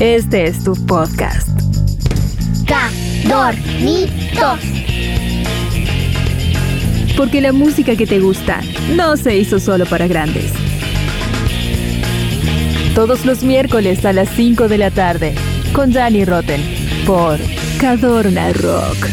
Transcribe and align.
Este 0.00 0.44
es 0.44 0.64
tu 0.64 0.72
podcast. 0.86 1.46
Cadornitos. 2.66 4.58
Porque 7.18 7.42
la 7.42 7.52
música 7.52 7.94
que 7.96 8.06
te 8.06 8.18
gusta 8.18 8.62
no 8.96 9.18
se 9.18 9.36
hizo 9.36 9.60
solo 9.60 9.84
para 9.84 10.06
grandes. 10.06 10.54
Todos 12.94 13.26
los 13.26 13.42
miércoles 13.42 14.06
a 14.06 14.14
las 14.14 14.30
5 14.30 14.68
de 14.68 14.78
la 14.78 14.90
tarde 14.90 15.34
con 15.74 15.92
Danny 15.92 16.24
Rotten 16.24 16.62
por 17.06 17.38
Cadorna 17.78 18.54
Rock. 18.54 19.06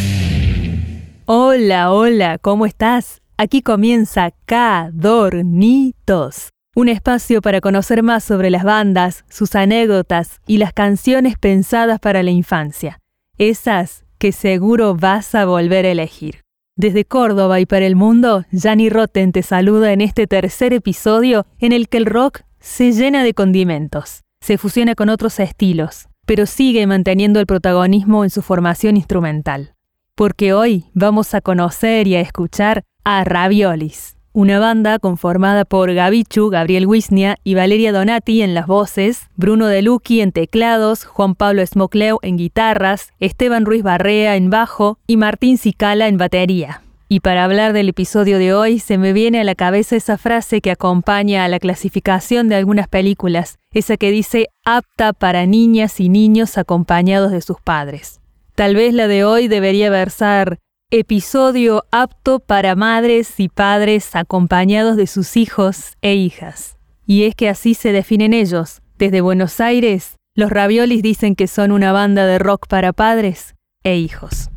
Hola, 1.25 1.91
hola, 1.91 2.37
¿cómo 2.37 2.65
estás? 2.65 3.21
Aquí 3.37 3.61
comienza 3.61 4.31
Cadornitos, 4.45 6.47
un 6.77 6.89
espacio 6.89 7.41
para 7.41 7.59
conocer 7.59 8.03
más 8.03 8.23
sobre 8.23 8.51
las 8.51 8.63
bandas, 8.63 9.25
sus 9.29 9.55
anécdotas 9.55 10.41
y 10.45 10.59
las 10.59 10.73
canciones 10.73 11.35
pensadas 11.35 11.99
para 11.99 12.21
la 12.21 12.29
infancia, 12.29 12.99
esas 13.39 14.05
que 14.19 14.31
seguro 14.31 14.93
vas 14.93 15.33
a 15.33 15.45
volver 15.45 15.87
a 15.87 15.89
elegir. 15.89 16.43
Desde 16.75 17.03
Córdoba 17.03 17.59
y 17.59 17.65
para 17.65 17.87
el 17.87 17.95
mundo, 17.95 18.45
Jani 18.55 18.91
Rotten 18.91 19.31
te 19.31 19.41
saluda 19.41 19.91
en 19.91 20.01
este 20.01 20.27
tercer 20.27 20.71
episodio 20.71 21.47
en 21.57 21.71
el 21.71 21.89
que 21.89 21.97
el 21.97 22.05
rock 22.05 22.41
se 22.59 22.91
llena 22.91 23.23
de 23.23 23.33
condimentos, 23.33 24.21
se 24.39 24.59
fusiona 24.59 24.93
con 24.93 25.09
otros 25.09 25.39
estilos, 25.39 26.09
pero 26.27 26.45
sigue 26.45 26.85
manteniendo 26.85 27.39
el 27.39 27.47
protagonismo 27.47 28.23
en 28.23 28.29
su 28.29 28.43
formación 28.43 28.97
instrumental. 28.97 29.73
Porque 30.13 30.53
hoy 30.53 30.85
vamos 30.93 31.33
a 31.33 31.41
conocer 31.41 32.05
y 32.05 32.17
a 32.17 32.21
escuchar 32.21 32.83
a 33.03 33.23
Raviolis, 33.23 34.16
una 34.37 34.59
banda 34.59 34.99
conformada 34.99 35.65
por 35.65 35.91
Gabichu, 35.91 36.51
Gabriel 36.51 36.85
Wisnia 36.85 37.39
y 37.43 37.55
Valeria 37.55 37.91
Donati 37.91 38.43
en 38.43 38.53
las 38.53 38.67
voces, 38.67 39.29
Bruno 39.35 39.65
De 39.65 39.81
Lucchi 39.81 40.21
en 40.21 40.31
teclados, 40.31 41.05
Juan 41.05 41.33
Pablo 41.33 41.65
Smocleu 41.65 42.19
en 42.21 42.37
guitarras, 42.37 43.13
Esteban 43.19 43.65
Ruiz 43.65 43.81
Barrea 43.81 44.35
en 44.35 44.51
bajo 44.51 44.99
y 45.07 45.17
Martín 45.17 45.57
Cicala 45.57 46.07
en 46.07 46.19
batería. 46.19 46.83
Y 47.09 47.21
para 47.21 47.45
hablar 47.45 47.73
del 47.73 47.89
episodio 47.89 48.37
de 48.37 48.53
hoy 48.53 48.77
se 48.77 48.99
me 48.99 49.11
viene 49.11 49.41
a 49.41 49.43
la 49.43 49.55
cabeza 49.55 49.95
esa 49.95 50.19
frase 50.19 50.61
que 50.61 50.69
acompaña 50.69 51.43
a 51.43 51.47
la 51.47 51.57
clasificación 51.57 52.47
de 52.47 52.57
algunas 52.57 52.87
películas, 52.87 53.57
esa 53.73 53.97
que 53.97 54.11
dice 54.11 54.49
apta 54.63 55.13
para 55.13 55.47
niñas 55.47 55.99
y 55.99 56.09
niños 56.09 56.59
acompañados 56.59 57.31
de 57.31 57.41
sus 57.41 57.59
padres. 57.59 58.19
Tal 58.53 58.75
vez 58.75 58.93
la 58.93 59.07
de 59.07 59.23
hoy 59.23 59.47
debería 59.47 59.89
versar 59.89 60.59
episodio 60.89 61.83
apto 61.91 62.39
para 62.39 62.73
madres 62.73 63.41
y 63.41 63.49
padres 63.49 64.15
acompañados 64.15 64.95
de 64.95 65.05
sus 65.05 65.35
hijos 65.35 65.97
e 66.01 66.15
hijas. 66.15 66.77
Y 67.05 67.23
es 67.23 67.35
que 67.35 67.49
así 67.49 67.73
se 67.73 67.91
definen 67.91 68.31
ellos. 68.31 68.81
Desde 68.97 69.19
Buenos 69.19 69.59
Aires, 69.59 70.15
los 70.33 70.49
raviolis 70.49 71.03
dicen 71.03 71.35
que 71.35 71.47
son 71.47 71.73
una 71.73 71.91
banda 71.91 72.25
de 72.25 72.39
rock 72.39 72.67
para 72.69 72.93
padres 72.93 73.55
e 73.83 73.97
hijos. 73.97 74.49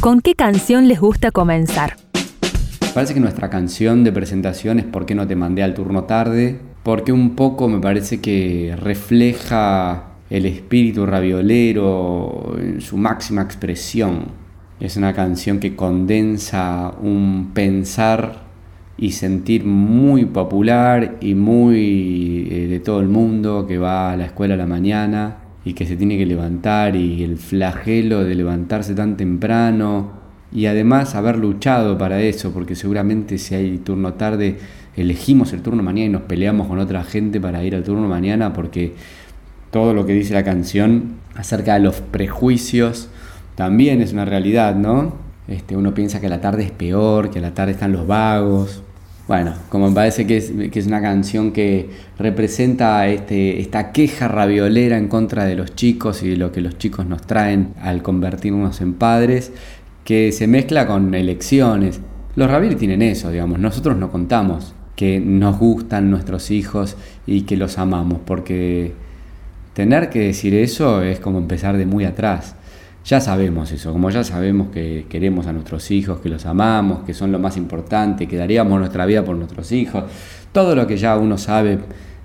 ¿Con 0.00 0.20
qué 0.20 0.34
canción 0.34 0.86
les 0.86 1.00
gusta 1.00 1.30
comenzar? 1.30 1.96
Parece 2.92 3.14
que 3.14 3.20
nuestra 3.20 3.48
canción 3.48 4.04
de 4.04 4.12
presentación 4.12 4.78
es 4.78 4.84
¿Por 4.84 5.06
qué 5.06 5.14
no 5.14 5.26
te 5.26 5.34
mandé 5.34 5.62
al 5.62 5.72
turno 5.72 6.04
tarde? 6.04 6.60
Porque 6.82 7.10
un 7.10 7.34
poco 7.34 7.68
me 7.68 7.80
parece 7.80 8.20
que 8.20 8.76
refleja 8.78 10.10
el 10.28 10.44
espíritu 10.44 11.06
raviolero 11.06 12.54
en 12.58 12.82
su 12.82 12.98
máxima 12.98 13.40
expresión. 13.40 14.43
Es 14.80 14.96
una 14.96 15.12
canción 15.12 15.60
que 15.60 15.76
condensa 15.76 16.94
un 17.00 17.52
pensar 17.54 18.42
y 18.96 19.12
sentir 19.12 19.64
muy 19.64 20.24
popular 20.24 21.16
y 21.20 21.34
muy 21.34 22.48
eh, 22.50 22.66
de 22.68 22.80
todo 22.80 23.00
el 23.00 23.08
mundo 23.08 23.66
que 23.66 23.78
va 23.78 24.12
a 24.12 24.16
la 24.16 24.26
escuela 24.26 24.54
a 24.54 24.56
la 24.56 24.66
mañana 24.66 25.38
y 25.64 25.74
que 25.74 25.86
se 25.86 25.96
tiene 25.96 26.18
que 26.18 26.26
levantar 26.26 26.96
y 26.96 27.22
el 27.22 27.36
flagelo 27.36 28.24
de 28.24 28.34
levantarse 28.34 28.94
tan 28.94 29.16
temprano 29.16 30.24
y 30.52 30.66
además 30.66 31.14
haber 31.14 31.38
luchado 31.38 31.96
para 31.96 32.20
eso, 32.20 32.52
porque 32.52 32.74
seguramente 32.74 33.38
si 33.38 33.54
hay 33.54 33.78
turno 33.78 34.14
tarde 34.14 34.58
elegimos 34.96 35.52
el 35.52 35.62
turno 35.62 35.82
mañana 35.82 36.06
y 36.06 36.10
nos 36.10 36.22
peleamos 36.22 36.66
con 36.66 36.78
otra 36.78 37.02
gente 37.04 37.40
para 37.40 37.64
ir 37.64 37.74
al 37.74 37.84
turno 37.84 38.08
mañana 38.08 38.52
porque 38.52 38.92
todo 39.70 39.94
lo 39.94 40.04
que 40.04 40.12
dice 40.12 40.34
la 40.34 40.44
canción 40.44 41.14
acerca 41.34 41.74
de 41.74 41.80
los 41.80 42.00
prejuicios 42.00 43.08
también 43.54 44.00
es 44.00 44.12
una 44.12 44.24
realidad, 44.24 44.74
¿no? 44.74 45.14
Este, 45.46 45.76
uno 45.76 45.94
piensa 45.94 46.20
que 46.20 46.26
a 46.26 46.30
la 46.30 46.40
tarde 46.40 46.64
es 46.64 46.70
peor, 46.70 47.30
que 47.30 47.38
a 47.38 47.42
la 47.42 47.54
tarde 47.54 47.72
están 47.72 47.92
los 47.92 48.06
vagos. 48.06 48.82
Bueno, 49.26 49.54
como 49.68 49.88
me 49.88 49.94
parece 49.94 50.26
que 50.26 50.36
es, 50.36 50.86
una 50.86 51.00
canción 51.00 51.52
que 51.52 51.88
representa 52.18 53.06
este, 53.08 53.60
esta 53.60 53.90
queja 53.92 54.28
raviolera 54.28 54.98
en 54.98 55.08
contra 55.08 55.44
de 55.46 55.54
los 55.54 55.74
chicos 55.74 56.22
y 56.22 56.30
de 56.30 56.36
lo 56.36 56.52
que 56.52 56.60
los 56.60 56.76
chicos 56.76 57.06
nos 57.06 57.22
traen 57.22 57.74
al 57.80 58.02
convertirnos 58.02 58.80
en 58.82 58.94
padres, 58.94 59.52
que 60.04 60.30
se 60.32 60.46
mezcla 60.46 60.86
con 60.86 61.14
elecciones. 61.14 62.00
Los 62.36 62.50
ravioles 62.50 62.78
tienen 62.78 63.00
eso, 63.00 63.30
digamos, 63.30 63.58
nosotros 63.58 63.96
no 63.96 64.10
contamos 64.10 64.74
que 64.96 65.20
nos 65.20 65.58
gustan 65.58 66.10
nuestros 66.10 66.50
hijos 66.50 66.96
y 67.26 67.42
que 67.42 67.56
los 67.56 67.78
amamos, 67.78 68.20
porque 68.24 68.92
tener 69.72 70.10
que 70.10 70.20
decir 70.20 70.54
eso 70.54 71.02
es 71.02 71.18
como 71.18 71.38
empezar 71.38 71.76
de 71.76 71.86
muy 71.86 72.04
atrás. 72.04 72.56
Ya 73.04 73.20
sabemos 73.20 73.70
eso, 73.70 73.92
como 73.92 74.08
ya 74.08 74.24
sabemos 74.24 74.68
que 74.68 75.04
queremos 75.10 75.46
a 75.46 75.52
nuestros 75.52 75.90
hijos, 75.90 76.20
que 76.20 76.30
los 76.30 76.46
amamos, 76.46 77.04
que 77.04 77.12
son 77.12 77.30
lo 77.32 77.38
más 77.38 77.58
importante, 77.58 78.26
que 78.26 78.38
daríamos 78.38 78.78
nuestra 78.78 79.04
vida 79.04 79.22
por 79.22 79.36
nuestros 79.36 79.72
hijos, 79.72 80.04
todo 80.52 80.74
lo 80.74 80.86
que 80.86 80.96
ya 80.96 81.18
uno 81.18 81.36
sabe 81.36 81.80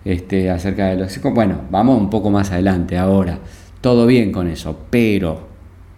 este, 0.05 0.49
acerca 0.49 0.87
de 0.87 0.95
los. 0.95 1.21
Bueno, 1.33 1.63
vamos 1.69 1.99
un 1.99 2.09
poco 2.09 2.29
más 2.29 2.51
adelante 2.51 2.97
ahora, 2.97 3.39
todo 3.81 4.05
bien 4.05 4.31
con 4.31 4.47
eso, 4.47 4.77
pero 4.89 5.49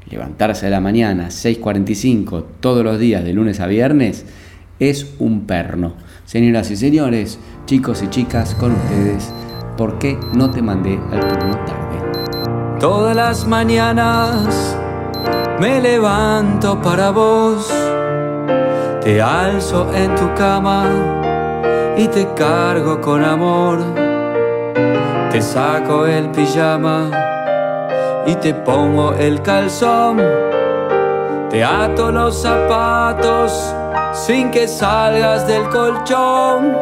levantarse 0.10 0.66
de 0.66 0.72
la 0.72 0.82
mañana, 0.82 1.28
6.45, 1.28 2.44
todos 2.60 2.84
los 2.84 2.98
días, 2.98 3.24
de 3.24 3.34
lunes 3.34 3.60
a 3.60 3.68
viernes, 3.68 4.26
es 4.80 5.14
un 5.20 5.46
perno. 5.46 5.94
Señoras 6.26 6.72
y 6.72 6.76
señores, 6.76 7.38
chicos 7.68 8.02
y 8.02 8.10
chicas, 8.10 8.56
con 8.56 8.72
ustedes, 8.72 9.32
¿por 9.78 10.00
qué 10.00 10.18
no 10.36 10.50
te 10.50 10.64
mandé 10.64 11.00
al 11.12 11.20
turno? 11.20 11.61
Todas 12.82 13.16
las 13.16 13.46
mañanas 13.46 14.76
me 15.60 15.80
levanto 15.80 16.82
para 16.82 17.12
vos, 17.12 17.72
te 19.02 19.22
alzo 19.22 19.94
en 19.94 20.16
tu 20.16 20.34
cama 20.34 20.86
y 21.96 22.08
te 22.08 22.28
cargo 22.34 23.00
con 23.00 23.24
amor, 23.24 23.78
te 25.32 25.44
saco 25.44 26.08
el 26.08 26.32
pijama 26.32 27.12
y 28.26 28.34
te 28.34 28.56
pongo 28.56 29.14
el 29.14 29.44
calzón, 29.44 30.20
te 31.52 31.64
ato 31.64 32.12
los 32.12 32.42
zapatos 32.42 33.76
sin 34.14 34.50
que 34.50 34.68
salgas 34.68 35.46
del 35.46 35.70
colchón. 35.70 36.76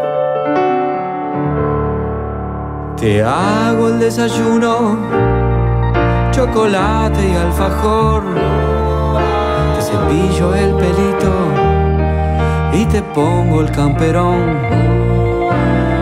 Te 2.96 3.22
hago 3.22 3.90
el 3.90 4.00
desayuno, 4.00 4.98
chocolate 6.31 7.28
y 7.28 7.35
alfajor. 7.35 8.23
Te 9.75 9.81
cepillo 9.81 10.53
el 10.53 10.73
pelito 10.75 11.34
y 12.73 12.85
te 12.85 13.01
pongo 13.01 13.62
el 13.62 13.72
camperón. 13.72 14.57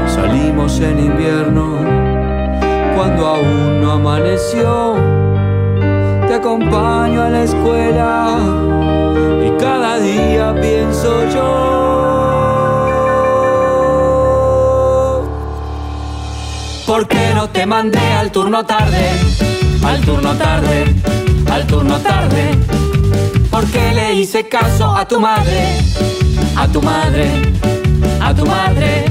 Salimos 0.07 0.79
en 0.79 0.99
invierno 0.99 1.77
cuando 2.95 3.27
aún 3.27 3.81
no 3.81 3.91
amaneció. 3.93 4.95
Te 6.27 6.33
acompaño 6.33 7.23
a 7.23 7.29
la 7.29 7.43
escuela 7.43 8.37
y 9.45 9.51
cada 9.59 9.99
día 9.99 10.53
pienso 10.59 11.29
yo. 11.33 11.77
¿Por 16.85 17.07
qué 17.07 17.33
no 17.35 17.47
te 17.49 17.65
mandé 17.65 17.99
al 18.13 18.31
turno 18.31 18.65
tarde? 18.65 19.36
Al 19.83 20.01
turno 20.01 20.33
tarde, 20.35 20.85
al 21.51 21.67
turno 21.67 21.97
tarde. 21.99 22.51
¿Por 23.49 23.65
qué 23.67 23.91
le 23.93 24.15
hice 24.15 24.47
caso 24.47 24.95
a 24.95 25.07
tu 25.07 25.19
madre? 25.19 25.79
A 26.55 26.67
tu 26.67 26.81
madre, 26.81 27.27
a 28.21 28.33
tu 28.33 28.45
madre. 28.45 29.05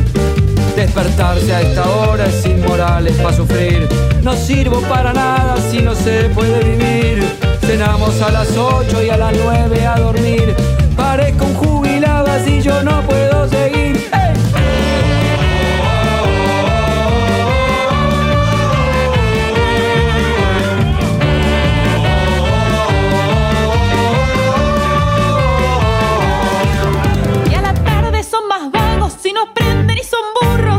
Despertarse 0.76 1.54
a 1.54 1.60
esta 1.62 1.88
hora 1.88 2.26
es 2.26 2.44
inmoral, 2.44 3.06
es 3.06 3.16
para 3.16 3.36
sufrir. 3.36 3.88
No 4.22 4.34
sirvo 4.36 4.80
para 4.82 5.12
nada 5.12 5.56
si 5.70 5.80
no 5.80 5.94
se 5.94 6.28
puede 6.34 6.62
vivir. 6.64 7.24
Cenamos 7.60 8.20
a 8.20 8.30
las 8.30 8.56
8 8.56 9.02
y 9.04 9.10
a 9.10 9.16
las 9.16 9.34
9 9.34 9.86
a 9.86 9.98
dormir. 9.98 10.54
Parezco 10.96 11.44
un 11.46 11.54
jubilado 11.54 12.30
así 12.30 12.60
yo 12.60 12.82
no 12.82 13.02
puedo 13.02 13.15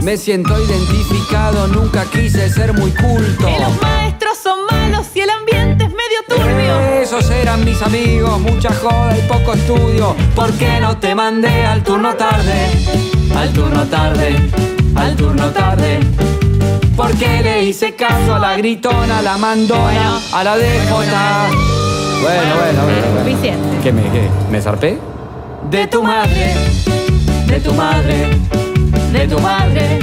Me 0.07 0.15
siento 0.15 0.57
identificado, 0.57 1.68
nunca 1.68 2.06
quise 2.06 2.50
ser 2.50 2.71
muy 2.71 2.92
culto. 2.92 3.45
Que 3.45 3.59
los 3.59 3.81
maestros 3.81 4.38
son 4.42 4.59
malos 4.71 5.06
y 5.13 5.19
el 5.19 5.30
ambiente 5.30 5.83
es 5.83 5.89
medio 5.89 6.24
turbio. 6.30 6.80
Esos 7.01 7.30
eran 7.30 7.65
mis 7.65 7.81
amigos, 7.81 8.39
mucha 8.39 8.74
joda 8.74 9.18
y 9.18 9.21
poco 9.24 9.51
estudio. 9.51 10.15
¿Por 10.33 10.54
qué 10.54 10.80
no 10.80 10.98
te 10.98 11.13
mandé 11.13 11.65
al 11.65 11.83
turno 11.83 12.15
tarde? 12.15 12.69
Al 13.36 13.51
turno 13.51 13.83
tarde, 13.88 14.38
al 14.95 15.13
turno 15.18 15.50
tarde. 15.50 16.00
¿Por 16.95 17.12
qué 17.18 17.42
le 17.44 17.65
hice 17.65 17.94
caso 17.94 18.36
a 18.36 18.39
la 18.39 18.56
gritona, 18.56 19.19
a 19.19 19.21
la 19.21 19.38
mandona, 19.38 20.21
a 20.31 20.42
la 20.42 20.56
déjota? 20.56 21.50
Bueno, 22.21 22.56
bueno, 22.56 22.83
bueno. 22.86 23.19
Suficiente. 23.25 23.77
¿Qué 23.83 23.92
me, 23.92 24.04
qué? 24.04 24.30
¿Me 24.50 24.62
zarpé? 24.62 24.98
De 25.69 25.86
tu 25.88 26.01
madre, 26.01 26.56
de 27.45 27.59
tu 27.59 27.74
madre 27.74 28.56
de 29.12 29.27
tu 29.27 29.39
madre. 29.39 30.00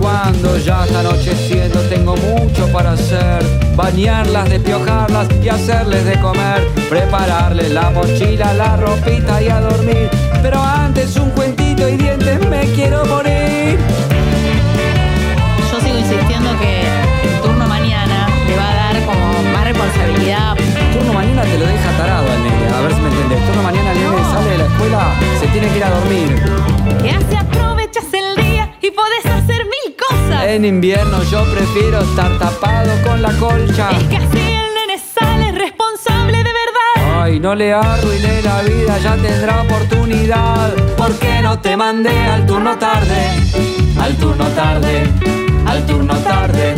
Cuando 0.00 0.56
ya 0.58 0.84
está 0.84 1.00
anocheciendo 1.00 1.80
tengo 1.88 2.16
mucho 2.16 2.66
para 2.72 2.92
hacer. 2.92 3.42
Bañarlas, 3.74 4.48
despiojarlas 4.48 5.28
y 5.42 5.48
hacerles 5.48 6.04
de 6.04 6.20
comer. 6.20 6.66
Prepararles 6.88 7.70
la 7.70 7.90
mochila, 7.90 8.52
la 8.54 8.76
ropita 8.76 9.42
y 9.42 9.48
a 9.48 9.60
dormir. 9.60 10.08
Pero 10.42 10.62
antes 10.62 11.16
un 11.16 11.30
cuentito 11.30 11.88
y 11.88 11.96
dientes 11.96 12.48
me 12.48 12.60
quiero 12.72 13.04
morir. 13.06 13.78
Yo 15.70 15.80
sigo 15.80 15.98
insistiendo 15.98 16.50
que 16.60 16.82
el 17.28 17.40
turno 17.42 17.66
mañana 17.66 18.28
le 18.48 18.56
va 18.56 18.70
a 18.70 18.74
dar 18.74 19.06
como 19.06 19.42
más 19.52 19.64
responsabilidad. 19.64 20.56
Turno 20.92 21.12
mañana 21.12 21.42
te 21.42 21.58
lo 21.58 21.66
deja 21.66 21.90
tarado 21.98 22.26
al 22.30 22.42
nene, 22.44 22.74
a 22.74 22.80
ver 22.80 22.94
si 22.94 23.00
me 23.00 23.08
entendés. 23.08 23.46
Turno 23.46 23.62
mañana 23.62 23.92
el 23.92 23.98
nene 23.98 24.24
sale 24.30 24.50
de 24.50 24.58
la 24.58 24.66
escuela, 24.66 25.14
se 25.40 25.46
tiene 25.48 25.68
que 25.68 25.76
ir 25.78 25.84
a 25.84 25.90
dormir. 25.90 26.42
Que 27.02 27.10
así 27.10 27.36
En 30.44 30.64
invierno 30.64 31.22
yo 31.24 31.44
prefiero 31.52 32.00
estar 32.00 32.38
tapado 32.38 32.90
con 33.04 33.20
la 33.22 33.32
colcha 33.32 33.90
Es 33.90 34.04
que 34.04 34.16
así 34.16 34.38
el 34.38 34.74
nene 34.74 34.98
sale 34.98 35.52
responsable 35.52 36.38
de 36.38 36.44
verdad. 36.44 37.22
Ay, 37.22 37.40
no 37.40 37.54
le 37.54 37.72
arruiné 37.72 38.42
la 38.42 38.62
vida, 38.62 38.98
ya 38.98 39.16
tendrá 39.16 39.62
oportunidad. 39.62 40.72
¿Por 40.96 41.12
qué 41.18 41.40
no 41.42 41.58
te 41.60 41.76
mandé 41.76 42.10
al 42.10 42.46
turno 42.46 42.76
tarde? 42.78 43.30
Al 44.00 44.16
turno 44.16 44.46
tarde, 44.48 45.02
al 45.66 45.86
turno 45.86 46.14
tarde. 46.18 46.74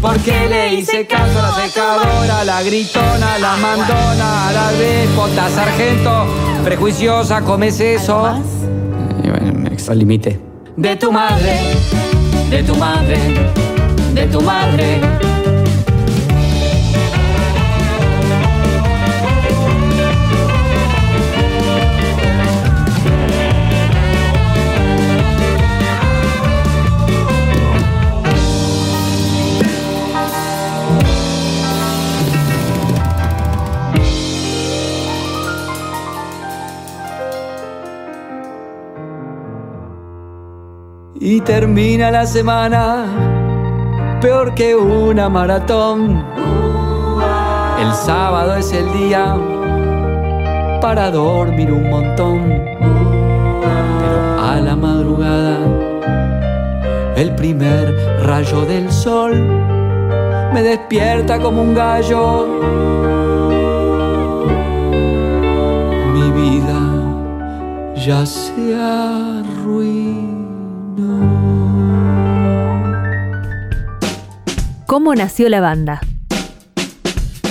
¿Por 0.00 0.16
qué 0.20 0.46
le 0.48 0.74
hice 0.74 1.06
caso 1.06 1.38
a 1.38 1.42
la 1.42 1.66
secadora, 1.66 2.40
a 2.40 2.44
la 2.44 2.62
gritona, 2.62 3.34
a 3.34 3.38
la 3.38 3.56
mandona, 3.56 4.48
a 4.48 4.52
la 4.52 4.72
déspota, 4.72 5.50
sargento? 5.50 6.26
Prejuiciosa, 6.64 7.42
comes 7.42 7.78
eso. 7.80 8.42
Y 9.22 9.28
bueno, 9.28 9.68
extralimité. 9.68 10.40
De 10.76 10.96
tu 10.96 11.12
madre, 11.12 11.76
de 12.50 12.62
tu 12.62 12.72
madre, 12.72 13.16
de 14.14 14.26
tu 14.26 14.40
madre. 14.44 15.29
Termina 41.44 42.10
la 42.10 42.26
semana 42.26 43.06
peor 44.20 44.54
que 44.54 44.74
una 44.74 45.28
maratón. 45.28 46.24
El 47.80 47.92
sábado 47.94 48.56
es 48.56 48.72
el 48.72 48.92
día 48.92 49.36
para 50.80 51.10
dormir 51.10 51.72
un 51.72 51.90
montón. 51.90 52.40
Pero 54.00 54.40
a 54.40 54.60
la 54.60 54.76
madrugada, 54.76 55.58
el 57.16 57.34
primer 57.34 57.94
rayo 58.24 58.62
del 58.62 58.90
sol 58.92 59.32
me 60.52 60.62
despierta 60.62 61.40
como 61.40 61.62
un 61.62 61.74
gallo. 61.74 62.46
Mi 66.14 66.30
vida 66.30 66.80
ya 67.96 68.24
se 68.24 68.74
arruinó. 68.76 70.09
¿Cómo 74.90 75.14
nació 75.14 75.48
la 75.48 75.60
banda? 75.60 76.00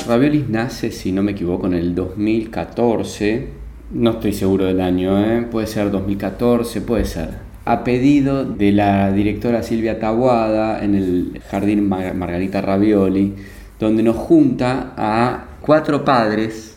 Raviolis 0.06 0.50
nace, 0.50 0.92
si 0.92 1.14
no 1.14 1.24
me 1.24 1.32
equivoco, 1.32 1.68
en 1.68 1.74
el 1.74 1.96
2014. 1.96 3.48
No 3.94 4.10
estoy 4.10 4.34
seguro 4.34 4.66
del 4.66 4.82
año, 4.82 5.18
¿eh? 5.24 5.48
puede 5.50 5.66
ser 5.66 5.90
2014, 5.90 6.82
puede 6.82 7.06
ser. 7.06 7.30
A 7.64 7.86
pedido 7.86 8.44
de 8.44 8.74
la 8.74 9.14
directora 9.14 9.64
Silvia 9.64 10.02
Tabuada 10.02 10.84
en 10.84 10.96
el 10.96 11.42
Jardín 11.50 11.88
Mar- 11.88 12.14
Margarita 12.14 12.60
Ravioli, 12.60 13.36
donde 13.80 14.04
nos 14.04 14.18
junta 14.18 14.92
a 14.98 15.46
cuatro 15.62 16.04
padres 16.04 16.76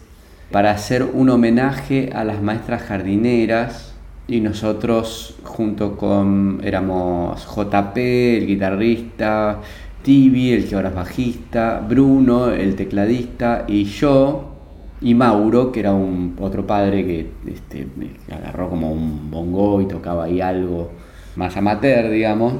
para 0.53 0.71
hacer 0.71 1.03
un 1.03 1.29
homenaje 1.31 2.11
a 2.15 2.23
las 2.23 2.41
maestras 2.41 2.83
jardineras 2.83 3.95
y 4.29 4.39
nosotros 4.39 5.35
junto 5.43 5.97
con 5.97 6.61
éramos 6.63 7.45
JP, 7.53 7.97
el 7.97 8.47
guitarrista, 8.47 9.59
Tibi, 10.03 10.53
el 10.53 10.69
que 10.69 10.75
ahora 10.75 10.89
es 10.89 10.95
bajista, 10.95 11.85
Bruno, 11.89 12.51
el 12.51 12.75
tecladista 12.75 13.65
y 13.69 13.85
yo 13.85 14.53
y 15.01 15.15
Mauro, 15.15 15.73
que 15.73 15.81
era 15.81 15.93
un 15.93 16.37
otro 16.41 16.67
padre 16.67 17.05
que 17.05 17.31
este, 17.47 17.87
agarró 18.31 18.69
como 18.71 18.93
un 18.93 19.31
bongo 19.31 19.81
y 19.81 19.87
tocaba 19.87 20.25
ahí 20.25 20.41
algo 20.41 20.91
más 21.37 21.57
amateur, 21.57 22.11
digamos. 22.11 22.55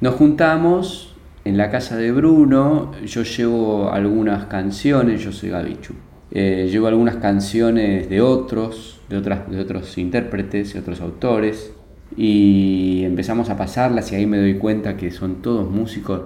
Nos 0.00 0.14
juntamos 0.14 1.14
en 1.44 1.56
la 1.56 1.70
casa 1.70 1.96
de 1.96 2.12
Bruno, 2.12 2.92
yo 3.04 3.22
llevo 3.22 3.90
algunas 3.90 4.46
canciones, 4.46 5.22
yo 5.22 5.32
soy 5.32 5.50
Gabichu. 5.50 5.94
Eh, 6.30 6.68
llevo 6.70 6.86
algunas 6.86 7.16
canciones 7.16 8.08
de 8.08 8.20
otros, 8.20 9.00
de, 9.08 9.16
otras, 9.16 9.50
de 9.50 9.60
otros 9.60 9.98
intérpretes, 9.98 10.74
de 10.74 10.80
otros 10.80 11.00
autores, 11.00 11.72
y 12.16 13.02
empezamos 13.04 13.50
a 13.50 13.56
pasarlas 13.56 14.12
y 14.12 14.16
ahí 14.16 14.26
me 14.26 14.38
doy 14.38 14.58
cuenta 14.58 14.96
que 14.96 15.10
son 15.10 15.42
todos 15.42 15.70
músicos 15.70 16.22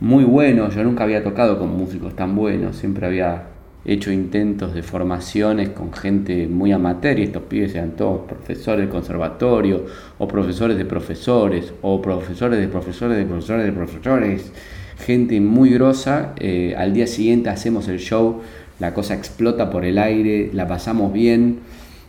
muy 0.00 0.24
buenos. 0.24 0.74
Yo 0.74 0.84
nunca 0.84 1.04
había 1.04 1.22
tocado 1.22 1.58
con 1.58 1.76
músicos 1.76 2.14
tan 2.14 2.36
buenos, 2.36 2.76
siempre 2.76 3.06
había 3.06 3.48
hecho 3.84 4.12
intentos 4.12 4.74
de 4.74 4.82
formaciones 4.82 5.70
con 5.70 5.92
gente 5.92 6.46
muy 6.46 6.72
amateur 6.72 7.18
y 7.18 7.22
estos 7.22 7.44
pibes 7.44 7.74
eran 7.74 7.92
todos 7.92 8.26
profesores 8.26 8.86
de 8.86 8.90
conservatorio 8.90 9.86
o 10.18 10.28
profesores 10.28 10.76
de 10.76 10.84
profesores 10.84 11.72
o 11.80 12.02
profesores 12.02 12.60
de 12.60 12.68
profesores 12.68 13.16
de 13.16 13.24
profesores 13.24 13.64
de 13.64 13.72
profesores, 13.72 14.52
gente 14.98 15.40
muy 15.40 15.70
grosa. 15.70 16.34
Eh, 16.38 16.74
al 16.76 16.92
día 16.92 17.06
siguiente 17.06 17.50
hacemos 17.50 17.88
el 17.88 17.98
show, 17.98 18.42
la 18.78 18.94
cosa 18.94 19.14
explota 19.14 19.70
por 19.70 19.84
el 19.84 19.98
aire, 19.98 20.50
la 20.52 20.68
pasamos 20.68 21.12
bien 21.12 21.60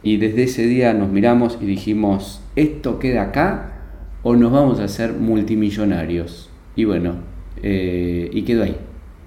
y 0.03 0.17
desde 0.17 0.43
ese 0.43 0.63
día 0.63 0.93
nos 0.93 1.09
miramos 1.09 1.57
y 1.61 1.65
dijimos, 1.65 2.41
¿esto 2.55 2.99
queda 2.99 3.23
acá 3.23 3.73
o 4.21 4.35
nos 4.35 4.51
vamos 4.51 4.79
a 4.79 4.83
hacer 4.83 5.13
multimillonarios? 5.13 6.49
Y 6.75 6.85
bueno, 6.85 7.38
eh, 7.61 8.29
y 8.31 8.41
quedó 8.43 8.63
ahí. 8.63 8.75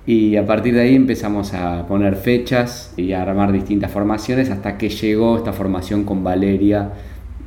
Y 0.05 0.37
a 0.37 0.45
partir 0.45 0.75
de 0.75 0.81
ahí 0.81 0.97
empezamos 0.97 1.55
a 1.55 1.87
poner 1.87 2.17
fechas 2.17 2.93
y 2.97 3.13
a 3.13 3.23
armar 3.23 3.53
distintas 3.53 3.91
formaciones 3.91 4.51
hasta 4.51 4.77
que 4.77 4.89
llegó 4.89 5.37
esta 5.37 5.53
formación 5.53 6.05
con 6.05 6.25
Valeria 6.25 6.91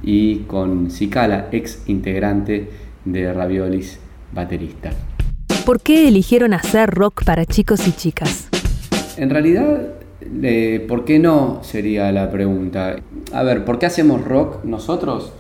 y 0.02 0.38
con 0.48 0.90
Cicala, 0.90 1.50
ex 1.52 1.84
integrante 1.88 2.70
de 3.04 3.34
Raviolis, 3.34 4.00
baterista. 4.32 4.92
¿Por 5.66 5.82
qué 5.82 6.08
eligieron 6.08 6.54
hacer 6.54 6.90
rock 6.92 7.26
para 7.26 7.46
chicos 7.46 7.88
y 7.88 7.92
chicas? 7.92 8.50
En 9.18 9.30
realidad, 9.30 9.96
eh, 10.22 10.86
¿por 10.88 11.06
qué 11.06 11.20
no? 11.20 11.60
Sería 11.64 12.12
la 12.12 12.30
pregunta. 12.30 12.98
A 13.34 13.44
ver, 13.44 13.66
¿por 13.66 13.80
qué 13.80 13.88
hacemos 13.88 14.24
rock 14.24 14.64
nosotros? 14.64 15.34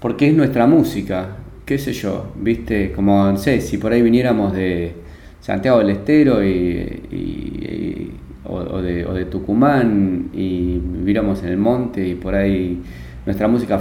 Porque 0.00 0.28
es 0.28 0.34
nuestra 0.34 0.66
música, 0.66 1.36
qué 1.64 1.78
sé 1.78 1.92
yo, 1.92 2.32
viste, 2.36 2.92
como, 2.92 3.24
no 3.30 3.36
sé, 3.38 3.60
si 3.60 3.78
por 3.78 3.92
ahí 3.92 4.02
viniéramos 4.02 4.52
de 4.54 4.92
Santiago 5.40 5.78
del 5.78 5.90
Estero 5.90 6.42
y, 6.44 6.48
y- 7.10 8.10
o, 8.46 8.56
o 8.56 8.82
de, 8.82 9.06
o 9.06 9.14
de 9.14 9.24
Tucumán 9.24 10.28
y 10.34 10.78
viviéramos 10.78 11.42
en 11.42 11.48
el 11.48 11.56
monte 11.56 12.06
y 12.06 12.14
por 12.14 12.34
ahí 12.34 12.78
nuestra 13.24 13.48
música 13.48 13.80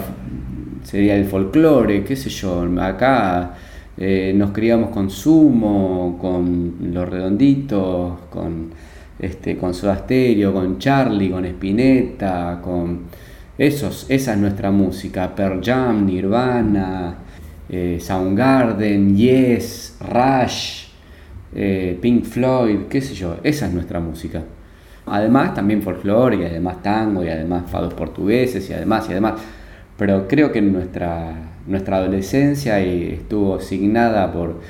sería 0.83 1.15
el 1.15 1.25
folclore, 1.25 2.03
qué 2.03 2.15
sé 2.15 2.29
yo, 2.29 2.61
acá 2.81 3.55
eh, 3.97 4.33
nos 4.35 4.51
criamos 4.51 4.89
con 4.89 5.09
Sumo, 5.09 6.17
con 6.19 6.75
Los 6.93 7.07
Redonditos, 7.09 8.19
con, 8.29 8.69
este, 9.19 9.57
con 9.57 9.73
Soda 9.73 9.97
Stereo, 9.97 10.53
con 10.53 10.77
Charlie, 10.79 11.29
con 11.29 11.45
Spinetta, 11.45 12.59
con... 12.63 13.01
Esos, 13.55 14.07
esa 14.09 14.33
es 14.33 14.39
nuestra 14.39 14.71
música, 14.71 15.35
Pearl 15.35 15.61
Jam, 15.63 16.07
Nirvana, 16.07 17.15
eh, 17.69 17.97
Soundgarden, 17.99 19.15
Yes, 19.15 19.97
Rush, 19.99 20.87
eh, 21.55 21.97
Pink 22.01 22.25
Floyd, 22.25 22.79
qué 22.89 23.01
sé 23.01 23.13
yo, 23.13 23.37
esa 23.43 23.67
es 23.67 23.73
nuestra 23.73 23.99
música. 23.99 24.43
Además 25.05 25.53
también 25.53 25.81
folclore 25.81 26.37
y 26.37 26.45
además 26.45 26.81
tango 26.81 27.23
y 27.23 27.29
además 27.29 27.63
fados 27.69 27.93
portugueses 27.93 28.69
y 28.69 28.73
además 28.73 29.05
y 29.09 29.11
además. 29.11 29.33
Pero 29.97 30.27
creo 30.27 30.51
que 30.51 30.61
nuestra, 30.61 31.33
nuestra 31.67 31.97
adolescencia 31.97 32.79
estuvo 32.79 33.59
signada 33.59 34.31
por, 34.31 34.61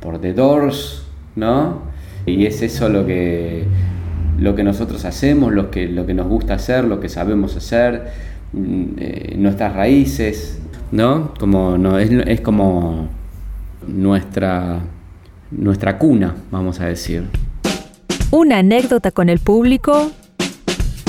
por 0.00 0.20
The 0.20 0.34
Doors, 0.34 1.06
¿no? 1.36 1.82
Y 2.26 2.44
es 2.46 2.60
eso 2.62 2.88
lo 2.88 3.06
que, 3.06 3.64
lo 4.38 4.54
que 4.54 4.64
nosotros 4.64 5.04
hacemos, 5.04 5.52
lo 5.52 5.70
que, 5.70 5.88
lo 5.88 6.04
que 6.04 6.14
nos 6.14 6.26
gusta 6.26 6.54
hacer, 6.54 6.84
lo 6.84 7.00
que 7.00 7.08
sabemos 7.08 7.56
hacer, 7.56 8.08
mm, 8.52 8.84
eh, 8.98 9.34
nuestras 9.38 9.74
raíces, 9.74 10.60
¿no? 10.90 11.34
Como, 11.38 11.78
no 11.78 11.98
es, 11.98 12.10
es 12.10 12.40
como 12.40 13.08
nuestra, 13.86 14.80
nuestra 15.50 15.98
cuna, 15.98 16.34
vamos 16.50 16.80
a 16.80 16.86
decir. 16.86 17.28
Una 18.30 18.58
anécdota 18.58 19.10
con 19.10 19.28
el 19.28 19.38
público. 19.38 20.10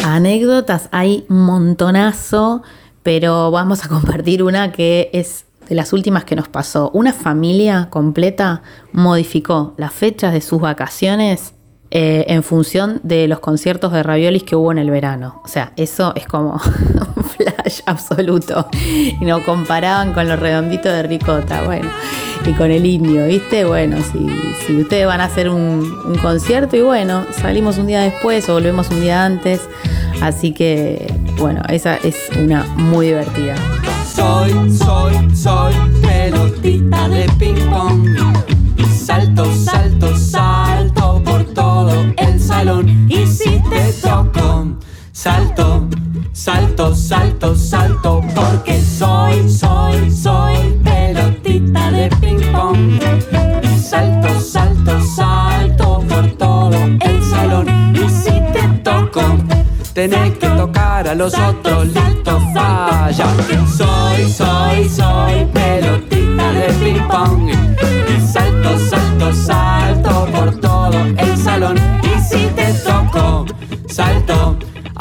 Anécdotas 0.03 0.89
hay 0.91 1.25
un 1.29 1.41
montonazo, 1.41 2.63
pero 3.03 3.51
vamos 3.51 3.83
a 3.83 3.87
compartir 3.89 4.43
una 4.43 4.71
que 4.71 5.09
es 5.13 5.45
de 5.67 5.75
las 5.75 5.91
últimas 5.93 6.23
que 6.23 6.35
nos 6.35 6.47
pasó. 6.47 6.91
Una 6.93 7.13
familia 7.13 7.89
completa 7.89 8.61
modificó 8.93 9.73
las 9.77 9.93
fechas 9.93 10.33
de 10.33 10.41
sus 10.41 10.61
vacaciones 10.61 11.53
eh, 11.89 12.25
en 12.27 12.43
función 12.43 12.99
de 13.03 13.27
los 13.27 13.39
conciertos 13.39 13.93
de 13.93 14.03
raviolis 14.03 14.43
que 14.43 14.55
hubo 14.55 14.71
en 14.71 14.77
el 14.77 14.91
verano. 14.91 15.41
O 15.45 15.47
sea, 15.47 15.71
eso 15.77 16.13
es 16.15 16.27
como 16.27 16.59
un 17.15 17.23
flash 17.23 17.81
absoluto. 17.85 18.67
Y 18.73 19.23
nos 19.23 19.41
comparaban 19.43 20.13
con 20.13 20.27
los 20.27 20.39
redonditos 20.39 20.91
de 20.91 21.03
ricota, 21.03 21.63
bueno, 21.63 21.89
y 22.45 22.51
con 22.53 22.71
el 22.71 22.85
indio, 22.85 23.25
¿viste? 23.27 23.63
Bueno, 23.63 23.97
si, 24.01 24.75
ustedes 24.75 25.07
van 25.07 25.21
a 25.21 25.25
hacer 25.25 25.49
un, 25.49 25.97
un 26.05 26.17
concierto 26.17 26.75
y 26.75 26.81
bueno, 26.81 27.25
salimos 27.31 27.77
un 27.77 27.87
día 27.87 28.01
después 28.01 28.47
o 28.49 28.53
volvemos 28.53 28.89
un 28.89 29.01
día 29.01 29.23
antes. 29.23 29.61
Así 30.21 30.51
que, 30.51 31.13
bueno, 31.37 31.61
esa 31.69 31.95
es 31.95 32.29
una 32.37 32.63
muy 32.75 33.07
divertida. 33.07 33.55
Soy, 34.13 34.51
soy, 34.71 35.35
soy 35.35 35.73
pelotita 36.01 37.07
de 37.07 37.29
ping 37.37 37.69
pong. 37.69 38.46
Salto, 45.27 45.85
salto, 46.31 46.95
salto, 46.95 47.55
salto. 47.55 48.21
Porque 48.33 48.81
soy, 48.81 49.49
soy, 49.49 50.09
soy 50.09 50.55
pelotita 50.85 51.91
de 51.91 52.09
ping 52.21 52.51
pong. 52.53 52.99
Y 53.61 53.79
salto, 53.79 54.39
salto, 54.39 55.01
salto 55.15 56.03
por 56.07 56.31
todo 56.37 56.77
el 57.09 57.23
salón. 57.23 57.67
Y 57.93 58.09
si 58.09 58.35
te 58.53 58.63
toco, 58.83 59.21
tenés 59.93 60.37
que 60.37 60.47
tocar 60.47 61.09
a 61.09 61.15
los 61.15 61.33
otros, 61.33 61.66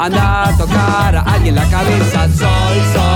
anda 0.07 0.43
a 0.43 0.57
tocar 0.57 1.15
a 1.15 1.21
alguien 1.21 1.55
la 1.55 1.69
cabeza. 1.69 2.27
Soy, 2.29 2.77
soy, 2.93 3.06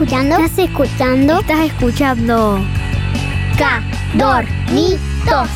escuchando? 0.00 0.36
¿Estás 0.38 0.58
escuchando? 0.58 1.40
Estás 1.40 1.66
escuchando 1.66 2.58
Cadornitos. 3.58 5.50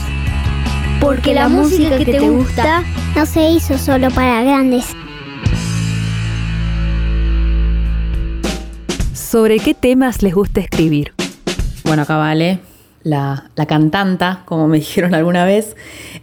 porque 1.01 1.33
la 1.33 1.49
música 1.49 1.97
que 1.97 2.05
te 2.05 2.21
gusta 2.21 2.83
No 3.17 3.25
se 3.25 3.49
hizo 3.49 3.79
solo 3.79 4.11
para 4.11 4.43
grandes. 4.43 4.93
¿Sobre 9.15 9.61
qué 9.61 9.73
temas 9.73 10.23
les 10.23 10.35
gusta 10.35 10.61
escribir? 10.61 11.15
Bueno, 11.85 12.03
acá 12.03 12.19
vale 12.19 12.59
la, 13.03 13.45
la 13.57 13.65
cantanta, 13.65 14.43
como 14.45 14.69
me 14.69 14.77
dijeron 14.81 15.15
alguna 15.15 15.47
vez, 15.47 15.75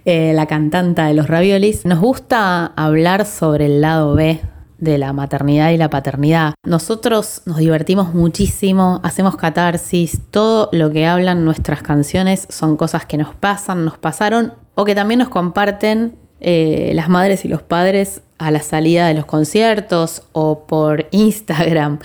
eh, 0.05 0.33
la 0.35 0.45
cantanta 0.45 1.07
de 1.07 1.15
los 1.15 1.25
raviolis. 1.25 1.85
Nos 1.85 1.99
gusta 1.99 2.67
hablar 2.75 3.25
sobre 3.25 3.65
el 3.65 3.81
lado 3.81 4.13
B 4.13 4.41
de 4.81 4.97
la 4.97 5.13
maternidad 5.13 5.69
y 5.69 5.77
la 5.77 5.89
paternidad. 5.89 6.55
Nosotros 6.65 7.43
nos 7.45 7.57
divertimos 7.57 8.13
muchísimo, 8.13 8.99
hacemos 9.03 9.37
catarsis, 9.37 10.19
todo 10.31 10.67
lo 10.73 10.91
que 10.91 11.05
hablan 11.05 11.45
nuestras 11.45 11.81
canciones 11.81 12.47
son 12.49 12.75
cosas 12.75 13.05
que 13.05 13.17
nos 13.17 13.33
pasan, 13.33 13.85
nos 13.85 13.97
pasaron 13.97 14.53
o 14.75 14.83
que 14.83 14.95
también 14.95 15.19
nos 15.19 15.29
comparten 15.29 16.15
eh, 16.43 16.91
las 16.95 17.07
madres 17.07 17.45
y 17.45 17.47
los 17.47 17.61
padres 17.61 18.23
a 18.39 18.49
la 18.49 18.61
salida 18.61 19.07
de 19.07 19.13
los 19.13 19.25
conciertos 19.25 20.23
o 20.31 20.65
por 20.65 21.05
Instagram. 21.11 21.99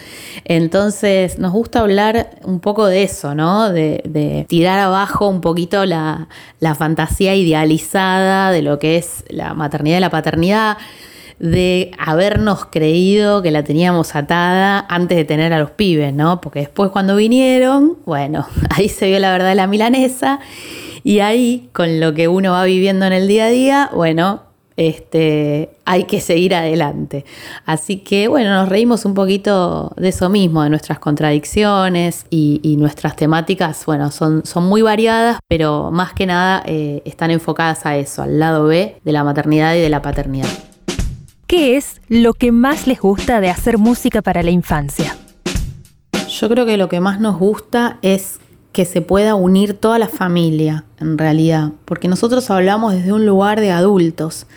Entonces 0.45 1.39
nos 1.39 1.53
gusta 1.53 1.81
hablar 1.81 2.39
un 2.45 2.61
poco 2.61 2.85
de 2.85 3.03
eso, 3.03 3.35
¿no? 3.35 3.71
De, 3.71 4.03
de 4.05 4.45
tirar 4.47 4.79
abajo 4.79 5.29
un 5.29 5.41
poquito 5.41 5.87
la, 5.87 6.29
la 6.61 6.75
fantasía 6.75 7.35
idealizada 7.35 8.51
de 8.51 8.61
lo 8.61 8.79
que 8.79 8.99
es 8.99 9.25
la 9.31 9.55
maternidad 9.55 9.97
y 9.97 10.01
la 10.01 10.11
paternidad 10.11 10.77
de 11.39 11.91
habernos 11.99 12.67
creído 12.67 13.43
que 13.43 13.51
la 13.51 13.63
teníamos 13.63 14.15
atada 14.15 14.87
antes 14.89 15.17
de 15.17 15.25
tener 15.25 15.53
a 15.53 15.59
los 15.59 15.71
pibes, 15.71 16.15
¿no? 16.15 16.41
Porque 16.41 16.61
después 16.61 16.91
cuando 16.91 17.17
vinieron, 17.17 17.99
bueno, 18.05 18.47
ahí 18.71 18.89
se 18.89 19.09
vio 19.09 19.19
la 19.19 19.33
verdad 19.33 19.51
de 19.51 19.55
la 19.55 19.67
milanesa 19.67 20.41
y 21.05 21.21
ahí 21.21 21.69
con 21.73 22.01
lo 22.01 22.15
que 22.15 22.29
uno 22.29 22.53
va 22.53 22.65
viviendo 22.65 23.07
en 23.07 23.13
el 23.13 23.29
día 23.29 23.47
a 23.47 23.51
día, 23.51 23.91
bueno, 23.95 24.43
este, 24.77 25.71
hay 25.85 26.05
que 26.05 26.21
seguir 26.21 26.55
adelante. 26.55 27.25
Así 27.65 27.99
que 27.99 28.29
bueno, 28.29 28.51
nos 28.51 28.69
reímos 28.69 29.05
un 29.05 29.15
poquito 29.15 29.93
de 29.97 30.09
eso 30.09 30.29
mismo, 30.29 30.63
de 30.63 30.71
nuestras 30.71 30.99
contradicciones 30.99 32.27
y, 32.31 32.77
nuestras 32.79 33.17
temáticas, 33.17 33.87
bueno, 33.87 34.11
son, 34.11 34.45
son 34.45 34.67
muy 34.67 34.83
variadas, 34.83 35.39
pero 35.49 35.91
más 35.91 36.13
que 36.13 36.27
nada 36.27 36.63
eh, 36.67 37.03
están 37.07 37.31
enfocadas 37.31 37.87
a 37.87 37.97
eso, 37.97 38.23
al 38.23 38.39
lado 38.39 38.65
B 38.65 38.97
de 39.03 39.13
la 39.13 39.25
maternidad 39.25 39.75
y 39.75 39.81
de 39.81 39.89
la 39.89 40.03
paternidad. 40.03 40.49
¿Qué 41.47 41.77
es 41.77 42.01
lo 42.09 42.35
que 42.35 42.51
más 42.51 42.89
les 42.89 43.01
gusta 43.01 43.41
de 43.41 43.51
hacer 43.51 43.79
música 43.79 44.21
para 44.21 44.43
la 44.43 44.51
infancia? 44.51 45.17
Yo 46.29 46.49
creo 46.49 46.67
que 46.67 46.77
lo 46.77 46.89
que 46.89 46.99
más 46.99 47.21
nos 47.21 47.39
gusta 47.39 47.99
es 48.03 48.41
que 48.73 48.85
se 48.85 49.01
pueda 49.01 49.37
unir 49.37 49.75
toda 49.75 50.01
la 50.01 50.09
familia, 50.09 50.85
en 50.99 51.17
realidad, 51.17 51.71
porque 51.85 52.09
nosotros 52.09 52.51
hablamos 52.51 52.95
desde 52.95 53.13
un 53.13 53.27
lugar 53.27 53.61
de 53.61 53.71
adultos 53.71 54.49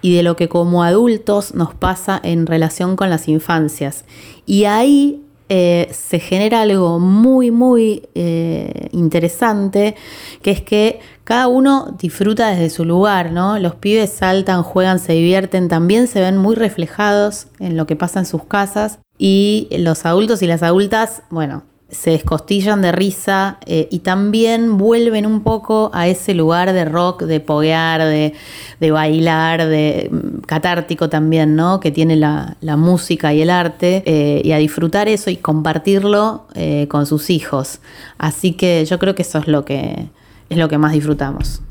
y 0.00 0.16
de 0.16 0.22
lo 0.22 0.36
que 0.36 0.48
como 0.48 0.82
adultos 0.82 1.54
nos 1.54 1.74
pasa 1.74 2.18
en 2.22 2.46
relación 2.46 2.96
con 2.96 3.10
las 3.10 3.28
infancias. 3.28 4.06
Y 4.46 4.64
ahí 4.64 5.20
eh, 5.50 5.88
se 5.92 6.20
genera 6.20 6.62
algo 6.62 6.98
muy, 7.00 7.50
muy 7.50 8.08
eh, 8.14 8.88
interesante, 8.92 9.94
que 10.40 10.52
es 10.52 10.62
que 10.62 11.00
cada 11.30 11.46
uno 11.46 11.94
disfruta 11.96 12.48
desde 12.48 12.70
su 12.70 12.84
lugar, 12.84 13.30
¿no? 13.30 13.56
Los 13.60 13.76
pibes 13.76 14.10
saltan, 14.10 14.64
juegan, 14.64 14.98
se 14.98 15.12
divierten, 15.12 15.68
también 15.68 16.08
se 16.08 16.20
ven 16.20 16.36
muy 16.36 16.56
reflejados 16.56 17.46
en 17.60 17.76
lo 17.76 17.86
que 17.86 17.94
pasa 17.94 18.18
en 18.18 18.26
sus 18.26 18.42
casas. 18.46 18.98
Y 19.16 19.68
los 19.78 20.06
adultos 20.06 20.42
y 20.42 20.48
las 20.48 20.64
adultas, 20.64 21.22
bueno, 21.30 21.62
se 21.88 22.10
descostillan 22.10 22.82
de 22.82 22.90
risa 22.90 23.58
eh, 23.66 23.86
y 23.92 24.00
también 24.00 24.76
vuelven 24.76 25.24
un 25.24 25.44
poco 25.44 25.92
a 25.94 26.08
ese 26.08 26.34
lugar 26.34 26.72
de 26.72 26.84
rock, 26.84 27.22
de 27.22 27.38
poguear, 27.38 28.02
de, 28.02 28.90
bailar, 28.90 29.68
de 29.68 30.10
mm, 30.10 30.40
catártico 30.40 31.08
también, 31.10 31.54
¿no? 31.54 31.78
Que 31.78 31.92
tiene 31.92 32.16
la, 32.16 32.56
música 32.76 33.32
y 33.32 33.42
el 33.42 33.50
arte, 33.50 34.02
eh, 34.04 34.42
y 34.44 34.50
a 34.50 34.56
disfrutar 34.56 35.06
eso 35.08 35.30
y 35.30 35.36
compartirlo 35.36 36.48
eh, 36.54 36.88
con 36.88 37.06
sus 37.06 37.30
hijos. 37.30 37.78
Así 38.18 38.54
que 38.54 38.84
yo 38.84 38.98
creo 38.98 39.14
que 39.14 39.22
eso 39.22 39.38
es 39.38 39.46
lo 39.46 39.64
que, 39.64 40.08
es 40.50 40.58
lo 40.58 40.68
que 40.68 40.76
más 40.76 40.92
disfrutamos. 40.92 41.62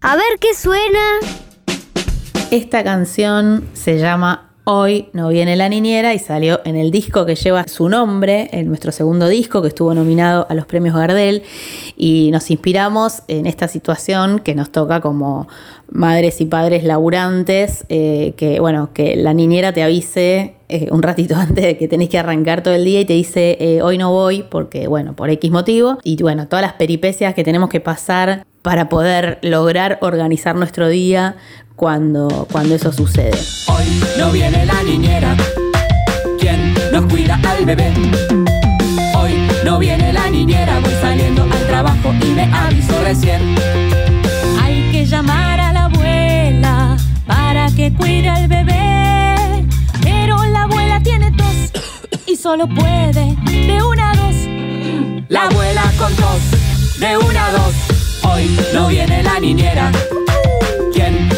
A 0.00 0.14
ver 0.14 0.38
qué 0.40 0.54
suena. 0.54 1.18
Esta 2.50 2.84
canción 2.84 3.64
se 3.72 3.98
llama 3.98 4.51
Hoy 4.64 5.08
no 5.12 5.28
viene 5.30 5.56
la 5.56 5.68
niñera 5.68 6.14
y 6.14 6.20
salió 6.20 6.60
en 6.64 6.76
el 6.76 6.92
disco 6.92 7.26
que 7.26 7.34
lleva 7.34 7.66
su 7.66 7.88
nombre, 7.88 8.48
en 8.52 8.68
nuestro 8.68 8.92
segundo 8.92 9.26
disco 9.26 9.60
que 9.60 9.66
estuvo 9.66 9.92
nominado 9.92 10.46
a 10.48 10.54
los 10.54 10.66
premios 10.66 10.94
Gardel. 10.94 11.42
Y 11.96 12.30
nos 12.30 12.48
inspiramos 12.48 13.22
en 13.26 13.46
esta 13.46 13.66
situación 13.66 14.38
que 14.38 14.54
nos 14.54 14.70
toca 14.70 15.00
como 15.00 15.48
madres 15.90 16.40
y 16.40 16.44
padres 16.44 16.84
laburantes, 16.84 17.84
eh, 17.88 18.34
que 18.36 18.60
bueno, 18.60 18.90
que 18.94 19.16
la 19.16 19.34
niñera 19.34 19.72
te 19.72 19.82
avise 19.82 20.54
eh, 20.68 20.86
un 20.92 21.02
ratito 21.02 21.34
antes 21.36 21.64
de 21.64 21.76
que 21.76 21.88
tenés 21.88 22.08
que 22.08 22.20
arrancar 22.20 22.62
todo 22.62 22.74
el 22.74 22.84
día 22.84 23.00
y 23.00 23.04
te 23.04 23.14
dice 23.14 23.56
eh, 23.58 23.82
hoy 23.82 23.98
no 23.98 24.12
voy 24.12 24.44
porque 24.48 24.86
bueno, 24.86 25.16
por 25.16 25.28
X 25.28 25.50
motivo. 25.50 25.98
Y 26.04 26.22
bueno, 26.22 26.46
todas 26.46 26.62
las 26.62 26.74
peripecias 26.74 27.34
que 27.34 27.42
tenemos 27.42 27.68
que 27.68 27.80
pasar 27.80 28.46
para 28.62 28.88
poder 28.88 29.38
lograr 29.42 29.98
organizar 30.00 30.54
nuestro 30.54 30.88
día 30.88 31.36
cuando, 31.76 32.46
cuando 32.50 32.74
eso 32.76 32.92
sucede. 32.92 33.38
Hoy 33.66 34.02
no 34.18 34.30
viene 34.30 34.64
la 34.64 34.82
niñera, 34.84 35.36
¿quién 36.38 36.72
nos 36.92 37.06
cuida 37.06 37.40
al 37.48 37.64
bebé? 37.64 37.92
Hoy 39.18 39.34
no 39.64 39.78
viene 39.78 40.12
la 40.12 40.30
niñera, 40.30 40.78
voy 40.80 40.94
saliendo 41.00 41.42
al 41.42 41.66
trabajo 41.66 42.12
y 42.22 42.26
me 42.26 42.44
aviso 42.44 43.02
recién. 43.02 43.56
Hay 44.62 44.90
que 44.92 45.04
llamar 45.06 45.58
a 45.58 45.72
la 45.72 45.84
abuela 45.86 46.96
para 47.26 47.66
que 47.74 47.92
cuide 47.92 48.28
al 48.28 48.46
bebé, 48.46 49.66
pero 50.02 50.44
la 50.46 50.62
abuela 50.62 51.00
tiene 51.02 51.32
tos 51.32 51.72
y 52.26 52.36
solo 52.36 52.68
puede 52.68 53.36
de 53.44 53.82
una 53.82 54.12
a 54.12 54.14
dos. 54.14 54.36
La 55.28 55.44
abuela 55.46 55.82
con 55.98 56.14
tos, 56.14 56.98
de 57.00 57.16
una 57.16 57.46
a 57.46 57.52
dos, 57.52 57.74
hoy 58.22 58.58
no 58.72 58.88
viene 58.88 59.22
la 59.22 59.38
niñera 59.40 59.90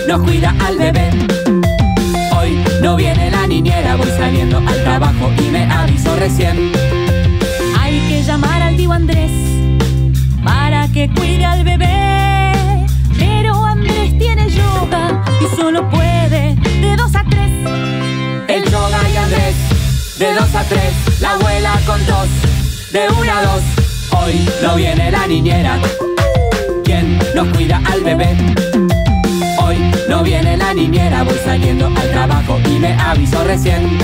nos 0.06 0.22
cuida 0.22 0.54
al 0.64 0.78
bebé. 0.78 1.10
Hoy 2.36 2.62
no 2.82 2.96
viene 2.96 3.30
la 3.30 3.46
niñera, 3.46 3.96
voy 3.96 4.10
saliendo 4.18 4.58
al 4.58 4.82
trabajo 4.82 5.32
y 5.38 5.50
me 5.50 5.64
aviso 5.64 6.14
recién. 6.16 6.72
Hay 7.78 7.98
que 8.08 8.22
llamar 8.22 8.62
al 8.62 8.76
tío 8.76 8.92
Andrés 8.92 9.30
para 10.44 10.88
que 10.88 11.08
cuide 11.08 11.44
al 11.44 11.64
bebé. 11.64 12.52
Pero 13.18 13.64
Andrés 13.64 14.18
tiene 14.18 14.50
yoga 14.50 15.24
y 15.40 15.56
solo 15.56 15.88
puede 15.90 16.56
de 16.56 16.96
dos 16.96 17.14
a 17.14 17.24
tres. 17.24 17.50
El 18.48 18.64
yoga 18.70 19.00
y 19.12 19.16
Andrés, 19.16 19.56
de 20.18 20.34
dos 20.34 20.54
a 20.54 20.64
tres, 20.64 21.20
la 21.20 21.32
abuela 21.32 21.80
con 21.86 22.04
dos, 22.06 22.28
de 22.92 23.08
una 23.20 23.38
a 23.38 23.42
dos. 23.42 23.62
Hoy 24.22 24.48
no 24.62 24.76
viene 24.76 25.10
la 25.10 25.26
niñera, 25.26 25.80
¿quién 25.80 26.13
nos 27.34 27.48
cuida 27.48 27.82
al 27.84 28.00
bebé? 28.02 28.36
No 30.08 30.22
viene 30.22 30.56
la 30.56 30.72
niñera, 30.72 31.24
voy 31.24 31.36
saliendo 31.44 31.86
al 31.86 32.10
trabajo 32.12 32.60
y 32.66 32.78
me 32.78 32.92
aviso 32.92 33.42
recién. 33.42 33.98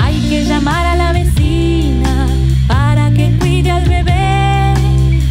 Hay 0.00 0.20
que 0.28 0.44
llamar 0.44 0.86
a 0.86 0.94
la 0.94 1.12
vecina 1.12 2.28
para 2.68 3.10
que 3.10 3.36
cuide 3.40 3.72
al 3.72 3.88
bebé. 3.88 4.74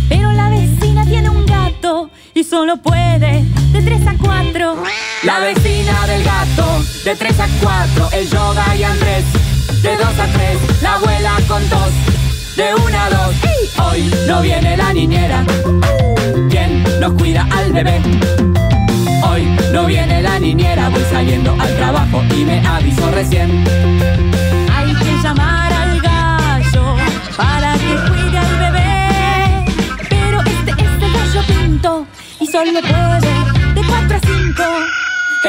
Pero 0.09 0.31
la 0.33 0.49
vecina 0.49 1.05
tiene 1.05 1.29
un 1.29 1.45
gato 1.45 2.09
y 2.33 2.43
solo 2.43 2.77
puede 2.77 3.45
de 3.71 3.81
3 3.81 4.07
a 4.07 4.15
4. 4.21 4.83
La 5.23 5.39
vecina 5.39 6.07
del 6.07 6.23
gato, 6.23 6.83
de 7.05 7.15
3 7.15 7.39
a 7.39 7.47
4. 7.61 8.09
El 8.11 8.29
yoga 8.29 8.75
y 8.75 8.83
Andrés, 8.83 9.23
de 9.81 9.95
2 9.95 10.05
a 10.05 10.27
3. 10.27 10.81
La 10.81 10.95
abuela 10.95 11.37
con 11.47 11.69
dos, 11.69 11.91
de 12.57 12.75
1 12.75 12.99
a 12.99 13.09
2. 13.09 13.91
Hoy 13.91 14.13
no 14.27 14.41
viene 14.41 14.75
la 14.75 14.91
niñera. 14.91 15.45
¿Quién 16.83 16.99
nos 16.99 17.13
cuida 17.13 17.47
al 17.51 17.71
bebé? 17.73 18.01
Hoy 19.23 19.43
no 19.73 19.85
viene 19.85 20.21
la 20.21 20.39
niñera, 20.39 20.89
voy 20.89 21.03
saliendo 21.11 21.55
al 21.59 21.75
trabajo 21.75 22.23
y 22.35 22.45
me 22.45 22.65
aviso 22.65 23.09
recién. 23.11 23.63
Hay 24.73 24.93
que 24.93 25.23
llamar 25.23 25.71
al 25.73 26.01
gallo 26.01 26.95
para 27.35 27.73
que 27.73 27.95
cuide 28.09 28.37
al 28.37 28.59
bebé. 28.59 29.65
Pero 30.09 30.39
este 30.41 30.71
es 30.71 31.03
el 31.03 31.13
gallo 31.13 31.41
pinto 31.47 32.05
y 32.39 32.47
solo 32.47 32.71
puede 32.81 33.73
de 33.73 33.87
4 33.87 34.15
a 34.15 34.19
5. 34.19 34.63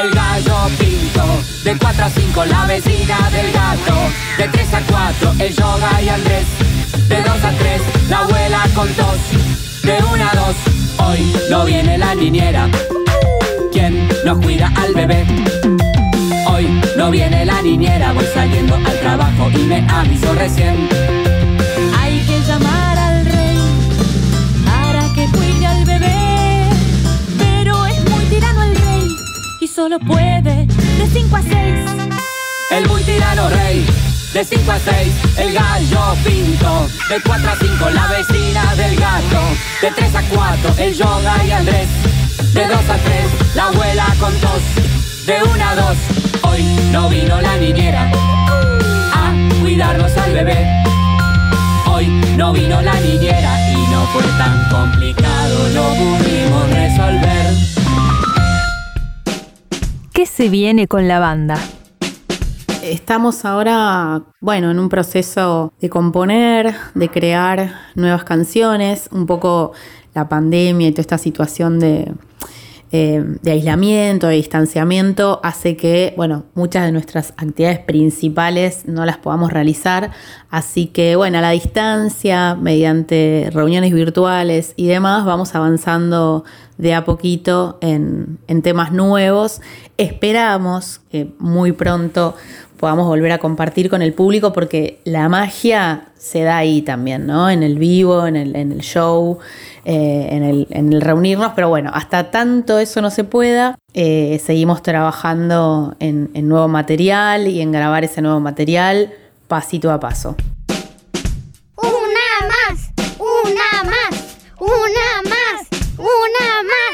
El 0.03 0.11
gallo 0.11 0.55
pinto, 0.79 1.23
de 1.63 1.77
4 1.77 2.05
a 2.05 2.09
5 2.09 2.45
la 2.45 2.65
vecina 2.65 3.29
del 3.29 3.51
gato, 3.51 3.95
de 4.37 4.47
3 4.47 4.73
a 4.73 4.81
4 4.81 5.33
el 5.39 5.55
yoga 5.55 6.01
y 6.01 6.09
Andrés, 6.09 6.45
de 7.09 7.21
2 7.21 7.29
a 7.29 7.51
3 7.51 7.81
la 8.09 8.19
abuela 8.19 8.67
con 8.73 8.87
tos, 8.93 9.17
de 9.29 9.37
1 9.37 9.39
a 9.39 9.39
2 9.39 9.40
hoy 11.11 11.33
no 11.49 11.65
viene 11.65 11.97
la 11.97 12.15
niñera 12.15 12.69
¿Quién 13.71 14.07
nos 14.25 14.43
cuida 14.43 14.71
al 14.75 14.93
bebé? 14.93 15.25
Hoy 16.47 16.67
no 16.97 17.09
viene 17.09 17.45
la 17.45 17.61
niñera, 17.61 18.11
voy 18.11 18.25
saliendo 18.33 18.75
al 18.75 18.99
trabajo 18.99 19.49
y 19.49 19.63
me 19.63 19.87
aviso 19.89 20.33
recién. 20.35 20.89
Hay 21.97 22.19
que 22.27 22.41
llamar 22.41 22.97
al 22.97 23.25
rey 23.25 23.57
para 24.65 25.01
que 25.15 25.25
cuide 25.37 25.67
al 25.67 25.85
bebé. 25.85 26.69
Pero 27.37 27.85
es 27.85 28.09
muy 28.09 28.25
tirano 28.25 28.63
el 28.63 28.75
rey 28.75 29.07
y 29.61 29.67
solo 29.67 29.99
puede 29.99 30.65
de 30.65 31.07
5 31.13 31.35
a 31.35 31.41
6. 31.41 31.53
El 32.71 32.89
muy 32.89 33.01
tirano 33.03 33.49
rey. 33.49 34.10
De 34.33 34.45
5 34.45 34.71
a 34.71 34.79
6, 34.79 35.13
el 35.39 35.53
gallo 35.53 36.15
pinto. 36.23 36.87
De 37.09 37.21
4 37.21 37.49
a 37.49 37.55
5, 37.57 37.89
la 37.89 38.07
vecina 38.07 38.75
del 38.75 38.95
gato. 38.95 39.41
De 39.81 39.91
3 39.91 40.15
a 40.15 40.21
4, 40.21 40.73
el 40.77 40.93
yoga 40.95 41.45
y 41.45 41.51
Andrés. 41.51 41.89
De 42.53 42.65
2 42.65 42.71
a 42.71 42.97
3, 42.97 43.55
la 43.55 43.65
abuela 43.65 44.05
con 44.21 44.33
tos. 44.35 44.61
De 45.25 45.43
1 45.43 45.65
a 45.65 45.75
2, 45.75 45.97
hoy 46.43 46.63
no 46.91 47.09
vino 47.09 47.41
la 47.41 47.57
niñera 47.57 48.09
a 49.13 49.33
cuidarnos 49.61 50.15
al 50.17 50.31
bebé. 50.31 50.65
Hoy 51.87 52.07
no 52.37 52.53
vino 52.53 52.81
la 52.81 52.97
niñera 53.01 53.71
y 53.73 53.87
no 53.91 54.05
fue 54.13 54.23
tan 54.37 54.69
complicado, 54.69 55.69
lo 55.73 55.89
pudimos 55.89 56.69
resolver. 56.69 57.53
¿Qué 60.13 60.25
se 60.25 60.47
viene 60.47 60.87
con 60.87 61.09
la 61.09 61.19
banda? 61.19 61.57
Estamos 62.83 63.45
ahora, 63.45 64.23
bueno, 64.39 64.71
en 64.71 64.79
un 64.79 64.89
proceso 64.89 65.71
de 65.79 65.89
componer, 65.89 66.73
de 66.95 67.09
crear 67.09 67.73
nuevas 67.93 68.23
canciones, 68.23 69.07
un 69.11 69.27
poco 69.27 69.73
la 70.15 70.27
pandemia 70.27 70.87
y 70.87 70.91
toda 70.91 71.01
esta 71.01 71.17
situación 71.19 71.79
de, 71.79 72.11
eh, 72.91 73.23
de 73.41 73.51
aislamiento, 73.51 74.27
de 74.27 74.35
distanciamiento, 74.35 75.39
hace 75.43 75.77
que, 75.77 76.13
bueno, 76.17 76.43
muchas 76.55 76.83
de 76.85 76.91
nuestras 76.91 77.33
actividades 77.37 77.79
principales 77.79 78.85
no 78.85 79.05
las 79.05 79.17
podamos 79.17 79.53
realizar. 79.53 80.11
Así 80.49 80.87
que, 80.87 81.15
bueno, 81.15 81.37
a 81.37 81.41
la 81.41 81.51
distancia, 81.51 82.55
mediante 82.55 83.49
reuniones 83.53 83.93
virtuales 83.93 84.73
y 84.75 84.87
demás, 84.87 85.23
vamos 85.23 85.55
avanzando 85.55 86.43
de 86.77 86.93
a 86.93 87.05
poquito 87.05 87.77
en, 87.79 88.39
en 88.47 88.61
temas 88.61 88.91
nuevos. 88.91 89.61
Esperamos 89.97 90.99
que 91.09 91.31
muy 91.39 91.71
pronto 91.71 92.35
podamos 92.81 93.05
volver 93.05 93.31
a 93.31 93.37
compartir 93.37 93.89
con 93.91 94.01
el 94.01 94.11
público 94.11 94.51
porque 94.51 94.99
la 95.05 95.29
magia 95.29 96.07
se 96.17 96.41
da 96.41 96.57
ahí 96.57 96.81
también, 96.81 97.27
¿no? 97.27 97.47
En 97.47 97.61
el 97.61 97.77
vivo, 97.77 98.25
en 98.25 98.35
el, 98.35 98.55
en 98.55 98.71
el 98.71 98.81
show, 98.81 99.37
eh, 99.85 100.29
en, 100.31 100.41
el, 100.41 100.65
en, 100.71 100.91
el, 100.91 100.99
reunirnos, 100.99 101.51
pero 101.55 101.69
bueno, 101.69 101.91
hasta 101.93 102.31
tanto 102.31 102.79
eso 102.79 102.99
no 102.99 103.11
se 103.11 103.23
pueda, 103.23 103.77
eh, 103.93 104.41
seguimos 104.43 104.81
trabajando 104.81 105.95
en, 105.99 106.31
en 106.33 106.47
nuevo 106.47 106.67
material 106.67 107.47
y 107.47 107.61
en 107.61 107.71
grabar 107.71 108.03
ese 108.03 108.23
nuevo 108.23 108.39
material 108.39 109.13
pasito 109.47 109.91
a 109.91 109.99
paso. 109.99 110.35
Una 111.77 112.47
más, 112.47 112.89
una 113.19 113.83
más, 113.83 114.39
una 114.59 115.21
más, 115.29 115.67
una 115.99 116.63
más. 116.63 116.87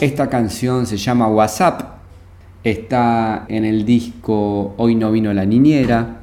Esta 0.00 0.30
canción 0.30 0.86
se 0.86 0.96
llama 0.96 1.28
WhatsApp 1.28 1.99
Está 2.62 3.46
en 3.48 3.64
el 3.64 3.84
disco 3.84 4.74
Hoy 4.76 4.94
no 4.94 5.10
vino 5.10 5.32
la 5.32 5.46
niñera, 5.46 6.20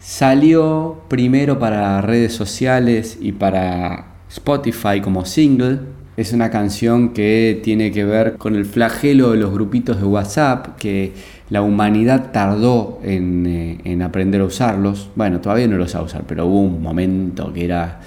Salió 0.00 1.02
primero 1.08 1.58
para 1.58 2.00
redes 2.00 2.32
sociales 2.32 3.18
y 3.20 3.32
para 3.32 4.14
Spotify 4.30 5.02
como 5.02 5.26
single. 5.26 5.80
Es 6.16 6.32
una 6.32 6.50
canción 6.50 7.10
que 7.10 7.60
tiene 7.62 7.92
que 7.92 8.06
ver 8.06 8.38
con 8.38 8.56
el 8.56 8.64
flagelo 8.64 9.32
de 9.32 9.36
los 9.36 9.52
grupitos 9.52 10.00
de 10.00 10.06
WhatsApp, 10.06 10.78
que 10.78 11.12
la 11.50 11.60
humanidad 11.60 12.32
tardó 12.32 12.98
en, 13.04 13.46
eh, 13.46 13.78
en 13.84 14.00
aprender 14.00 14.40
a 14.40 14.44
usarlos. 14.44 15.10
Bueno, 15.16 15.42
todavía 15.42 15.66
no 15.66 15.76
los 15.76 15.94
a 15.94 16.00
usar, 16.00 16.24
pero 16.26 16.46
hubo 16.46 16.60
un 16.60 16.82
momento 16.82 17.52
que 17.52 17.66
era 17.66 18.00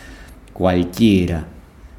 cualquiera 0.51 1.45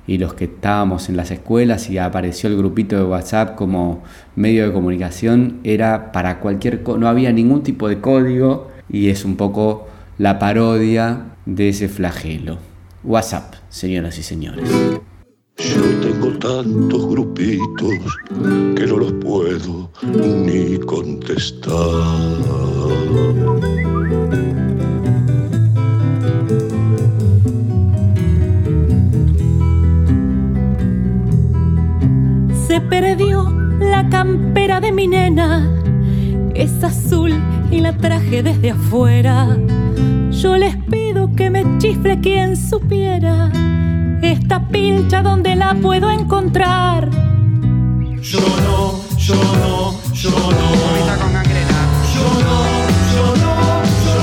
y 0.07 0.19
los 0.19 0.35
que 0.35 0.45
estábamos 0.45 1.09
en 1.09 1.17
las 1.17 1.31
escuelas 1.31 1.89
y 1.91 1.99
apareció 1.99 2.49
el 2.49 2.57
grupito 2.57 2.97
de 2.97 3.05
WhatsApp 3.05 3.55
como 3.55 4.03
medio 4.37 4.67
de 4.67 4.73
comunicación, 4.73 5.61
era 5.65 6.13
para 6.13 6.41
cualquier 6.41 6.83
no 6.99 7.09
había 7.09 7.33
ningún 7.33 7.63
tipo 7.63 7.89
de 7.89 8.01
código 8.01 8.69
y 8.89 9.09
es 9.09 9.25
un 9.25 9.37
poco 9.37 9.89
la 10.19 10.39
parodia 10.39 11.37
de 11.47 11.71
ese 11.71 11.89
flagelo. 11.89 12.59
WhatsApp, 13.03 13.55
señoras 13.69 14.19
y 14.19 14.23
señores. 14.23 14.71
Yo 15.57 15.83
tengo 16.01 16.37
tantos 16.39 17.09
grupitos 17.09 17.93
que 18.75 18.87
no 18.87 18.97
los 18.99 19.13
puedo 19.15 19.91
ni 20.03 20.79
contestar. 20.79 21.73
Se 32.75 32.81
perdió 32.81 33.49
la 33.79 34.09
campera 34.09 34.81
de 34.81 34.91
mi 34.91 35.07
nena, 35.07 35.71
es 36.57 36.83
azul 36.83 37.33
y 37.71 37.79
la 37.79 37.97
traje 37.97 38.43
desde 38.43 38.73
afuera. 38.73 39.57
Yo 40.33 40.57
les 40.57 40.75
pido 40.91 41.31
que 41.37 41.51
me 41.51 41.79
chifle 41.79 42.19
quien 42.19 42.57
supiera 42.57 43.49
esta 44.23 44.67
pilcha 44.67 45.23
donde 45.23 45.55
la 45.55 45.75
puedo 45.75 46.11
encontrar. 46.11 47.09
Yo 48.21 48.41
no, 48.41 49.05
yo 49.19 49.37
no, 49.37 49.95
yo 50.13 50.31
no. 50.31 50.51
Yo 50.51 52.27
no, 52.41 52.57
yo 53.15 53.37
no, 53.37 53.85
yo 54.05 54.17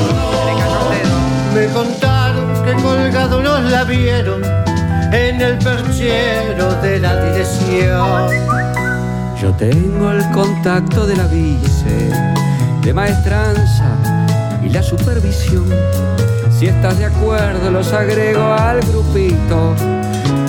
no. 1.06 1.56
Me 1.56 1.68
contaron 1.68 2.66
que 2.66 2.74
colgado 2.84 3.42
nos 3.42 3.72
la 3.72 3.86
vieron 3.86 4.71
en 5.12 5.42
el 5.42 5.58
perchero 5.58 6.74
de 6.82 7.00
la 7.00 7.26
dirección. 7.26 8.30
Yo 9.42 9.54
tengo 9.54 10.12
el 10.12 10.30
contacto 10.32 11.06
de 11.06 11.16
la 11.16 11.28
vice, 11.28 12.10
de 12.82 12.94
maestranza 12.94 13.96
y 14.64 14.70
la 14.70 14.84
supervisión. 14.84 15.66
Si 16.52 16.68
estás 16.68 16.98
de 17.00 17.06
acuerdo, 17.06 17.72
los 17.72 17.92
agrego 17.92 18.54
al 18.54 18.82
grupito 18.82 19.76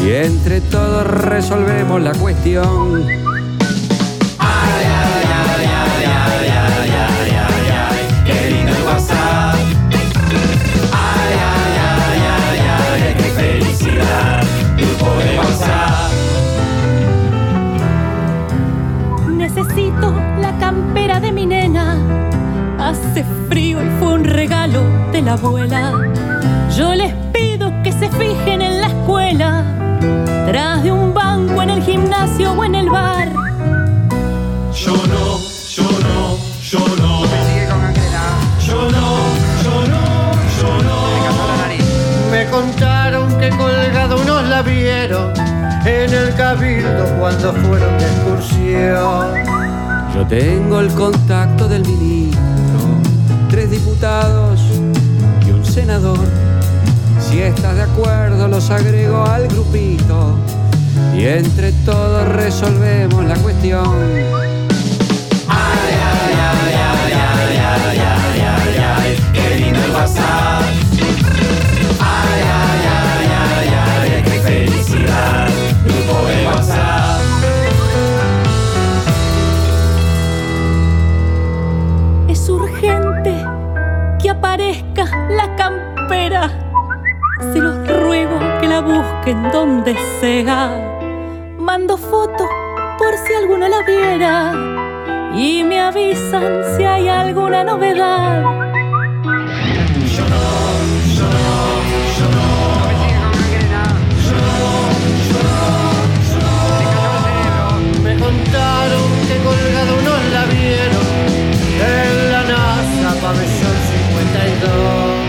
y 0.04 0.10
entre 0.10 0.60
todos 0.60 1.06
resolvemos 1.06 2.02
la 2.02 2.12
cuestión. 2.12 3.31
Necesito 19.28 20.14
la 20.40 20.56
campera 20.58 21.20
de 21.20 21.32
mi 21.32 21.46
nena. 21.46 21.96
Hace 22.78 23.24
frío 23.48 23.82
y 23.84 23.90
fue 23.98 24.14
un 24.14 24.24
regalo 24.24 24.82
de 25.12 25.22
la 25.22 25.32
abuela. 25.34 25.92
Yo 26.76 26.94
les 26.94 27.12
pido 27.32 27.70
que 27.82 27.92
se 27.92 28.08
fijen 28.10 28.62
en 28.62 28.80
la 28.80 28.86
escuela, 28.88 29.64
tras 30.46 30.82
de 30.82 30.90
un 30.90 31.12
banco 31.12 31.62
en 31.62 31.70
el 31.70 31.82
gimnasio 31.82 32.52
o 32.52 32.64
en 32.64 32.74
el 32.74 32.88
bar. 32.88 33.28
Yo 34.74 34.92
no, 34.92 35.38
yo 35.76 35.82
no, 35.82 36.38
yo 36.62 36.78
no. 36.96 37.22
Yo 38.66 38.90
no, 38.90 39.16
yo 39.62 39.74
no, 39.86 40.32
yo 40.58 40.82
no. 40.82 40.98
Me 42.30 42.46
contaron 42.46 43.38
que 43.38 43.50
colgado 43.50 44.24
nos 44.24 44.48
la 44.48 44.62
vieron 44.62 45.11
en 46.04 46.12
el 46.12 46.34
cabildo 46.34 47.04
cuando 47.18 47.52
fueron 47.52 47.98
de 47.98 48.04
excursión. 48.04 49.26
Yo 50.14 50.26
tengo 50.26 50.80
el 50.80 50.88
contacto 50.94 51.68
del 51.68 51.86
ministro, 51.86 52.40
tres 53.48 53.70
diputados 53.70 54.60
y 55.46 55.50
un 55.50 55.64
senador. 55.64 56.18
Si 57.20 57.40
estás 57.40 57.76
de 57.76 57.82
acuerdo, 57.82 58.48
los 58.48 58.70
agrego 58.70 59.24
al 59.24 59.46
grupito 59.46 60.36
y 61.16 61.26
entre 61.26 61.72
todos 61.84 62.28
resolvemos 62.28 63.24
la 63.24 63.36
cuestión. 63.36 63.86
Ay, 65.48 65.94
ay, 66.12 66.34
ay, 66.34 66.74
ay, 66.74 67.12
ay, 67.12 67.58
ay, 67.58 67.98
ay, 67.98 68.40
ay, 68.40 68.84
ay, 68.98 69.18
qué 69.32 69.56
lindo 69.56 69.84
el 69.84 69.90
WhatsApp. 69.92 70.71
Busquen 89.22 89.50
donde 89.52 89.96
sea. 90.20 90.70
Mando 91.58 91.96
fotos 91.96 92.48
por 92.98 93.16
si 93.24 93.34
alguno 93.34 93.68
la 93.68 93.82
viera. 93.82 94.52
Y 95.34 95.62
me 95.64 95.80
avisan 95.80 96.62
si 96.76 96.84
hay 96.84 97.08
alguna 97.08 97.64
novedad. 97.64 98.42
Yo 100.14 100.24
no, 100.28 100.44
yo 101.16 101.24
no, 101.24 101.72
contaron 108.18 109.10
que 109.26 109.36
colgado 109.42 109.96
nos 110.02 110.22
la 110.32 110.44
vieron 110.46 111.06
en 111.80 112.32
la 112.32 112.42
NASA 112.42 113.20
pabellón 113.20 113.76
52. 114.10 115.21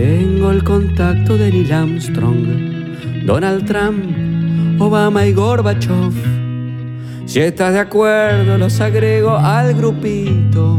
Tengo 0.00 0.50
el 0.50 0.64
contacto 0.64 1.36
de 1.36 1.50
Neil 1.50 1.70
Armstrong, 1.70 3.26
Donald 3.26 3.66
Trump, 3.66 4.80
Obama 4.80 5.26
y 5.26 5.34
Gorbachev. 5.34 6.14
Si 7.26 7.40
estás 7.40 7.74
de 7.74 7.80
acuerdo, 7.80 8.56
los 8.56 8.80
agrego 8.80 9.36
al 9.36 9.74
grupito 9.74 10.78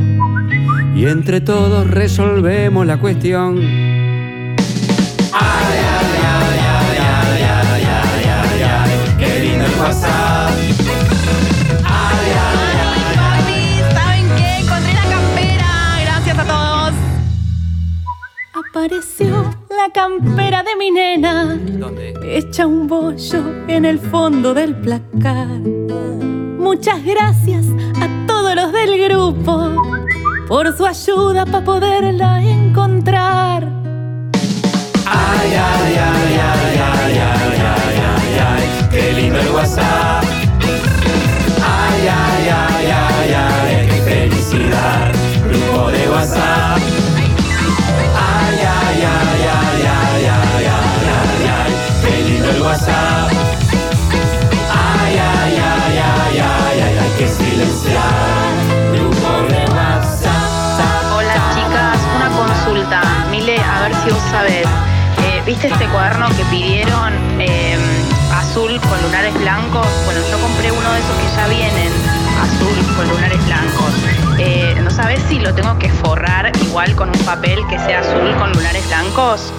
y 0.96 1.06
entre 1.06 1.40
todos 1.40 1.88
resolvemos 1.88 2.88
la 2.88 2.98
cuestión. 3.00 3.91
Apareció 18.84 19.44
la 19.70 19.94
campera 19.94 20.64
de 20.64 20.76
mi 20.76 20.90
nena. 20.90 21.56
¿Dónde? 21.56 22.16
Echa 22.26 22.66
un 22.66 22.88
bollo 22.88 23.68
en 23.68 23.86
el 23.86 24.00
fondo 24.00 24.56
del 24.56 24.76
placar. 24.76 25.60
Muchas 26.58 27.06
gracias 27.06 27.68
a 28.02 28.26
todos 28.26 28.56
los 28.56 28.72
del 28.72 29.08
grupo 29.08 29.70
por 30.48 30.76
su 30.76 30.84
ayuda 30.88 31.46
para 31.46 31.64
poderla 31.64 32.42
encontrar. 32.42 33.70
Ay, 35.06 35.52
ay, 35.52 35.60
ay, 35.60 36.40
ay, 36.42 36.80
ay, 36.80 37.20
ay, 37.20 37.58
ay, 37.60 38.00
ay, 38.02 38.40
ay, 38.40 38.88
qué 38.90 39.14
lindo 39.14 39.40
el 39.42 39.50
WhatsApp. 39.50 40.31
¿Viste 65.62 65.76
este 65.76 65.94
cuaderno 65.94 66.28
que 66.30 66.44
pidieron 66.46 67.14
eh, 67.40 67.78
azul 68.34 68.82
con 68.82 69.00
lunares 69.04 69.32
blancos? 69.40 69.86
Bueno, 70.06 70.20
yo 70.32 70.40
compré 70.40 70.72
uno 70.72 70.92
de 70.92 71.00
esos 71.00 71.16
que 71.18 71.36
ya 71.36 71.48
vienen 71.50 71.94
azul 72.42 72.96
con 72.96 73.08
lunares 73.08 73.46
blancos. 73.46 73.94
eh, 74.40 74.76
¿no 74.84 74.90
sabes 74.90 75.22
si 75.30 75.38
lo 75.40 75.54
tengo 75.54 75.78
que 75.78 75.88
forrar 75.90 76.52
igual 76.64 76.96
con 76.96 77.10
un 77.10 77.20
papel 77.26 77.60
que 77.70 77.78
sea 77.78 78.00
azul 78.00 78.36
con 78.40 78.52
lunares 78.54 78.88
blancos? 78.88 79.54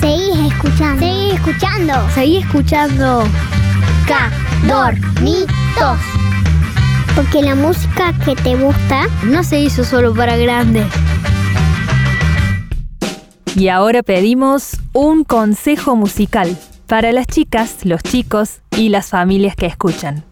Seguí 0.00 0.48
escuchando. 0.48 1.00
Seguí 1.00 1.30
escuchando. 1.32 2.10
Seguí 2.14 2.38
escuchando. 2.38 3.28
Cadornitos. 4.06 5.98
Porque 7.14 7.42
la 7.42 7.54
música 7.54 8.14
que 8.24 8.34
te 8.34 8.54
gusta 8.54 9.08
No 9.24 9.42
se 9.42 9.58
hizo 9.58 9.84
solo 9.84 10.14
para 10.14 10.38
grandes. 10.38 10.86
Y 13.58 13.70
ahora 13.70 14.04
pedimos 14.04 14.76
un 14.92 15.24
consejo 15.24 15.96
musical 15.96 16.56
para 16.86 17.10
las 17.10 17.26
chicas, 17.26 17.84
los 17.84 18.04
chicos 18.04 18.60
y 18.76 18.88
las 18.88 19.06
familias 19.06 19.56
que 19.56 19.66
escuchan. 19.66 20.22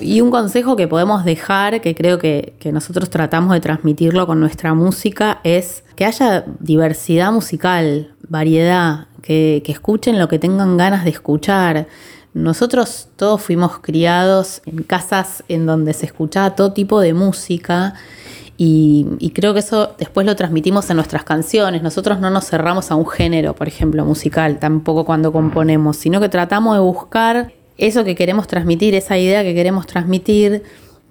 Y 0.00 0.20
un 0.20 0.32
consejo 0.32 0.74
que 0.74 0.88
podemos 0.88 1.24
dejar, 1.24 1.80
que 1.80 1.94
creo 1.94 2.18
que, 2.18 2.54
nosotros 2.72 3.08
tratamos 3.08 3.52
de 3.52 3.60
transmitirlo 3.60 4.26
con 4.26 4.40
nuestra 4.40 4.74
música, 4.74 5.38
es 5.44 5.84
que 5.94 6.06
haya 6.06 6.44
diversidad 6.58 7.30
musical, 7.30 8.12
variedad, 8.28 9.06
que, 9.22 9.62
que 9.64 9.70
escuchen 9.70 10.18
lo 10.18 10.26
que 10.26 10.40
tengan 10.40 10.76
ganas 10.76 11.04
de 11.04 11.10
escuchar. 11.10 11.86
Nosotros 12.32 13.10
todos 13.14 13.42
fuimos 13.42 13.78
criados 13.78 14.60
en 14.66 14.82
casas 14.82 15.44
en 15.46 15.66
donde 15.66 15.92
se 15.92 16.06
escuchaba 16.06 16.56
todo 16.56 16.72
tipo 16.72 17.00
de 17.00 17.14
música 17.14 17.94
y, 18.56 19.32
creo 19.34 19.52
que 19.52 19.60
eso 19.60 19.94
después 19.98 20.26
lo 20.26 20.36
transmitimos 20.36 20.88
en 20.90 20.96
nuestras 20.96 21.24
canciones. 21.24 21.82
Nosotros 21.82 22.20
no 22.20 22.30
nos 22.30 22.46
cerramos 22.46 22.90
a 22.90 22.94
un 22.94 23.06
género, 23.06 23.54
por 23.54 23.66
ejemplo, 23.66 24.04
musical, 24.04 24.58
tampoco 24.58 25.04
cuando 25.04 25.32
componemos, 25.32 25.96
sino 25.96 26.20
que 26.20 26.28
tratamos 26.28 26.76
de 26.76 26.80
buscar 26.80 27.52
eso 27.78 28.04
que 28.04 28.14
queremos 28.14 28.46
transmitir, 28.46 28.94
esa 28.94 29.18
idea 29.18 29.42
que 29.42 29.54
queremos 29.54 29.86
transmitir, 29.86 30.62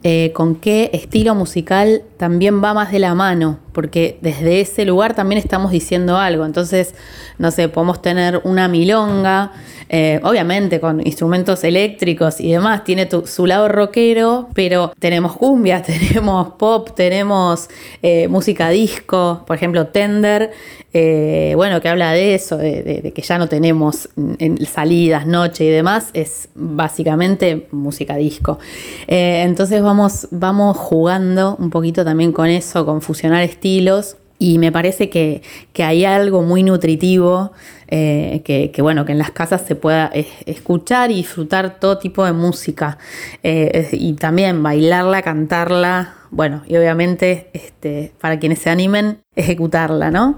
eh, 0.03 0.32
con 0.34 0.56
qué 0.56 0.89
estilo 0.93 1.36
musical 1.36 2.03
también 2.23 2.63
va 2.63 2.73
más 2.73 2.89
de 2.89 2.99
la 2.99 3.15
mano, 3.15 3.59
porque 3.73 4.17
desde 4.21 4.62
ese 4.62 4.86
lugar 4.86 5.13
también 5.13 5.39
estamos 5.39 5.71
diciendo 5.71 6.15
algo. 6.17 6.45
Entonces, 6.45 6.95
no 7.38 7.51
sé, 7.51 7.67
podemos 7.67 8.01
tener 8.01 8.39
una 8.45 8.69
milonga, 8.69 9.51
eh, 9.89 10.19
obviamente 10.23 10.79
con 10.79 11.05
instrumentos 11.05 11.63
eléctricos 11.63 12.39
y 12.39 12.51
demás, 12.51 12.83
tiene 12.83 13.09
su 13.25 13.45
lado 13.45 13.67
rockero, 13.67 14.47
pero 14.53 14.93
tenemos 14.97 15.36
cumbia, 15.36 15.81
tenemos 15.83 16.53
pop, 16.53 16.91
tenemos 16.95 17.69
eh, 18.01 18.27
música 18.29 18.69
disco, 18.69 19.43
por 19.45 19.57
ejemplo, 19.57 19.88
Tender, 19.88 20.51
eh, 20.93 21.53
bueno, 21.55 21.81
que 21.81 21.89
habla 21.89 22.12
de 22.12 22.36
eso, 22.36 22.55
de, 22.57 23.12
que 23.13 23.21
ya 23.21 23.38
no 23.38 23.49
tenemos 23.49 24.09
en 24.38 24.63
salidas, 24.65 25.25
noche 25.25 25.65
y 25.65 25.69
demás, 25.69 26.09
es 26.13 26.49
básicamente 26.55 27.67
música 27.71 28.15
disco. 28.15 28.59
Entonces 29.07 29.81
vamos, 29.81 30.27
vamos 30.29 30.77
jugando 30.77 31.55
un 31.57 31.71
poquito 31.71 32.05
también 32.05 32.12
con 32.34 32.47
eso, 32.47 32.86
con 32.86 33.02
fusionar 33.02 33.41
estilos. 33.43 34.17
Y 34.39 34.58
me 34.58 34.71
parece 34.73 35.10
que, 35.10 35.41
que 35.71 35.84
hay 35.84 36.04
algo 36.04 36.41
muy 36.41 36.63
nutritivo, 36.63 37.54
eh, 37.88 38.41
que, 38.43 38.71
que, 38.71 38.82
bueno, 38.82 39.06
que 39.06 39.13
en 39.13 39.17
las 39.17 39.32
casas 39.32 39.62
se 39.65 39.76
pueda 39.76 40.08
es- 40.08 40.28
escuchar 40.45 41.12
y 41.12 41.15
disfrutar 41.15 41.80
todo 41.80 41.97
tipo 41.97 42.26
de 42.26 42.34
música. 42.34 42.97
Eh, 43.41 43.88
y 43.93 44.13
también 44.13 44.62
bailarla, 44.62 45.21
cantarla, 45.21 46.15
bueno, 46.32 46.63
y 46.67 46.76
obviamente 46.76 47.52
este, 47.54 48.12
para 48.19 48.38
quienes 48.39 48.60
se 48.60 48.69
animen, 48.69 49.19
ejecutarla, 49.36 50.12
¿no? 50.12 50.38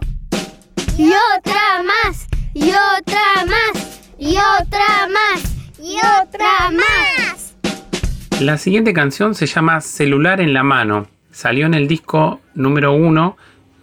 Y 0.97 1.07
otra 1.37 1.81
más. 1.83 2.27
Y 2.53 2.69
otra 2.69 3.45
más. 3.47 4.01
Y 4.19 4.35
otra 4.35 5.07
más. 5.11 5.55
Y 5.81 5.95
otra 5.97 6.71
más. 6.71 7.53
La 8.41 8.57
siguiente 8.57 8.93
canción 8.93 9.33
se 9.33 9.47
llama 9.47 9.81
Celular 9.81 10.41
en 10.41 10.53
la 10.53 10.61
mano. 10.63 11.07
Salió 11.35 11.65
en 11.65 11.73
el 11.73 11.89
disco 11.89 12.39
número 12.53 12.93
uno, 12.93 13.35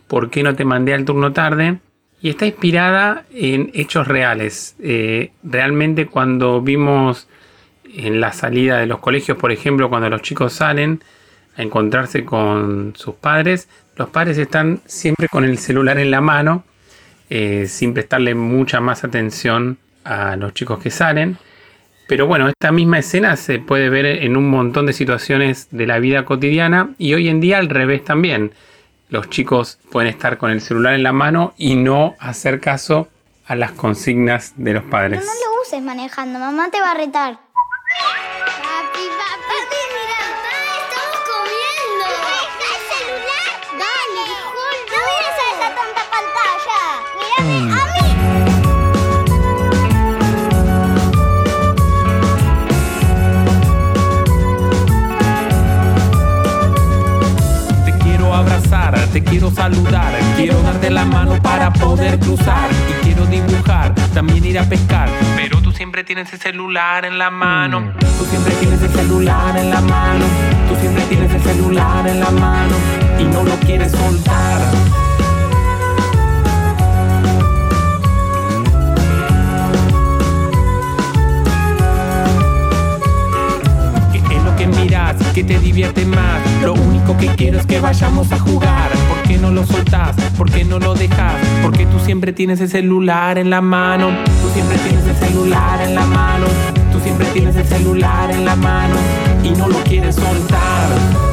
¿Por 0.06 0.30
qué 0.30 0.42
no 0.42 0.54
te 0.54 0.64
mandé 0.64 0.94
al 0.94 1.04
turno 1.04 1.34
tarde? 1.34 1.80
Y 2.22 2.30
está 2.30 2.46
inspirada 2.46 3.24
en 3.30 3.70
hechos 3.74 4.08
reales. 4.08 4.74
Eh, 4.78 5.32
realmente 5.42 6.06
cuando 6.06 6.62
vimos 6.62 7.28
en 7.84 8.22
la 8.22 8.32
salida 8.32 8.78
de 8.78 8.86
los 8.86 9.00
colegios, 9.00 9.36
por 9.36 9.52
ejemplo, 9.52 9.90
cuando 9.90 10.08
los 10.08 10.22
chicos 10.22 10.54
salen 10.54 11.02
a 11.58 11.62
encontrarse 11.62 12.24
con 12.24 12.94
sus 12.96 13.16
padres, 13.16 13.68
los 13.96 14.08
padres 14.08 14.38
están 14.38 14.80
siempre 14.86 15.28
con 15.28 15.44
el 15.44 15.58
celular 15.58 15.98
en 15.98 16.10
la 16.10 16.22
mano, 16.22 16.64
eh, 17.28 17.66
sin 17.66 17.92
prestarle 17.92 18.34
mucha 18.34 18.80
más 18.80 19.04
atención 19.04 19.76
a 20.04 20.36
los 20.36 20.54
chicos 20.54 20.78
que 20.78 20.90
salen. 20.90 21.36
Pero 22.12 22.26
bueno, 22.26 22.46
esta 22.46 22.72
misma 22.72 22.98
escena 22.98 23.38
se 23.38 23.58
puede 23.58 23.88
ver 23.88 24.04
en 24.04 24.36
un 24.36 24.50
montón 24.50 24.84
de 24.84 24.92
situaciones 24.92 25.68
de 25.70 25.86
la 25.86 25.98
vida 25.98 26.26
cotidiana 26.26 26.90
y 26.98 27.14
hoy 27.14 27.30
en 27.30 27.40
día 27.40 27.56
al 27.56 27.70
revés 27.70 28.04
también. 28.04 28.52
Los 29.08 29.30
chicos 29.30 29.78
pueden 29.90 30.10
estar 30.10 30.36
con 30.36 30.50
el 30.50 30.60
celular 30.60 30.92
en 30.92 31.04
la 31.04 31.14
mano 31.14 31.54
y 31.56 31.74
no 31.74 32.14
hacer 32.20 32.60
caso 32.60 33.08
a 33.46 33.54
las 33.54 33.72
consignas 33.72 34.52
de 34.56 34.74
los 34.74 34.84
padres. 34.84 35.24
No 35.24 35.32
lo 35.32 35.62
uses 35.62 35.80
manejando, 35.80 36.38
mamá 36.38 36.70
te 36.70 36.82
va 36.82 36.90
a 36.90 36.94
retar. 36.96 37.32
Papi, 37.32 39.08
papi, 39.16 39.80
mira, 39.96 40.20
estamos 40.84 41.16
comiendo. 41.32 42.04
¿Deja 42.60 42.76
el 42.76 42.82
celular? 42.92 43.52
Dale, 43.72 44.22
disculpa. 44.28 44.92
No 44.92 45.00
mires 45.08 45.38
a 45.40 45.46
esa 45.56 45.68
tonta 45.80 46.02
pantalla. 46.12 46.78
Mírame 47.16 47.91
te 59.12 59.22
quiero 59.22 59.50
saludar, 59.50 60.10
quiero 60.36 60.62
darte 60.62 60.88
la 60.88 61.04
mano 61.04 61.40
para 61.42 61.70
poder 61.70 62.18
cruzar. 62.18 62.70
Y 62.88 63.04
quiero 63.04 63.26
dibujar, 63.26 63.94
también 64.14 64.44
ir 64.44 64.58
a 64.58 64.64
pescar. 64.64 65.10
Pero 65.36 65.60
tú 65.60 65.70
siempre 65.70 66.02
tienes 66.02 66.32
el 66.32 66.40
celular 66.40 67.04
en 67.04 67.18
la 67.18 67.30
mano, 67.30 67.92
tú 68.18 68.24
siempre 68.24 68.54
tienes 68.54 68.80
el 68.80 68.90
celular 68.90 69.56
en 69.58 69.70
la 69.70 69.80
mano, 69.82 70.24
tú 70.68 70.76
siempre 70.80 71.04
tienes 71.04 71.32
el 71.32 71.42
celular 71.42 72.08
en 72.08 72.20
la 72.20 72.30
mano. 72.30 72.74
Y 73.18 73.24
no 73.24 73.44
lo 73.44 73.54
quieres 73.60 73.92
soltar. 73.92 75.01
¿Qué 85.34 85.42
te 85.42 85.58
divierte 85.58 86.04
más? 86.04 86.42
Lo 86.62 86.74
único 86.74 87.16
que 87.16 87.28
quiero 87.28 87.58
es 87.58 87.64
que 87.64 87.80
vayamos 87.80 88.30
a 88.32 88.38
jugar. 88.38 88.90
¿Por 89.08 89.22
qué 89.22 89.38
no 89.38 89.50
lo 89.50 89.64
soltás? 89.64 90.14
¿Por 90.36 90.50
qué 90.50 90.62
no 90.62 90.78
lo 90.78 90.94
dejas? 90.94 91.32
Porque 91.62 91.86
tú 91.86 91.98
siempre 92.00 92.34
tienes 92.34 92.60
el 92.60 92.68
celular 92.68 93.38
en 93.38 93.48
la 93.48 93.62
mano. 93.62 94.10
Tú 94.42 94.50
siempre 94.52 94.76
tienes 94.76 95.06
el 95.06 95.16
celular 95.16 95.80
en 95.80 95.94
la 95.94 96.04
mano. 96.04 96.46
Tú 96.92 97.00
siempre 97.00 97.26
tienes 97.32 97.56
el 97.56 97.64
celular 97.64 98.30
en 98.30 98.44
la 98.44 98.56
mano 98.56 98.94
y 99.42 99.50
no 99.50 99.68
lo 99.68 99.78
quieres 99.84 100.16
soltar. 100.16 101.31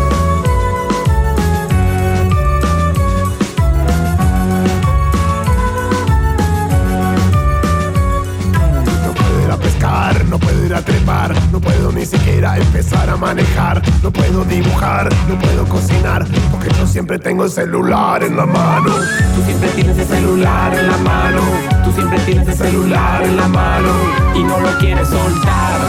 No 11.51 11.59
puedo 11.59 11.91
ni 11.91 12.05
siquiera 12.05 12.55
empezar 12.55 13.09
a 13.09 13.17
manejar, 13.17 13.81
no 14.03 14.11
puedo 14.11 14.45
dibujar, 14.45 15.09
no 15.27 15.39
puedo 15.39 15.65
cocinar, 15.65 16.23
porque 16.51 16.69
yo 16.77 16.85
siempre 16.85 17.17
tengo 17.17 17.45
el 17.45 17.49
celular 17.49 18.23
en 18.23 18.37
la 18.37 18.45
mano. 18.45 18.91
Tú 19.35 19.41
siempre 19.43 19.69
tienes 19.69 19.97
el 19.97 20.07
celular 20.07 20.71
en 20.75 20.87
la 20.87 20.97
mano. 20.97 21.41
Tú 21.83 21.91
siempre 21.91 22.19
tienes 22.19 22.47
el 22.47 22.55
celular 22.55 23.23
en 23.23 23.35
la 23.35 23.47
mano 23.47 23.89
y 24.35 24.43
no 24.43 24.59
lo 24.59 24.77
quieres 24.77 25.07
soltar. 25.07 25.81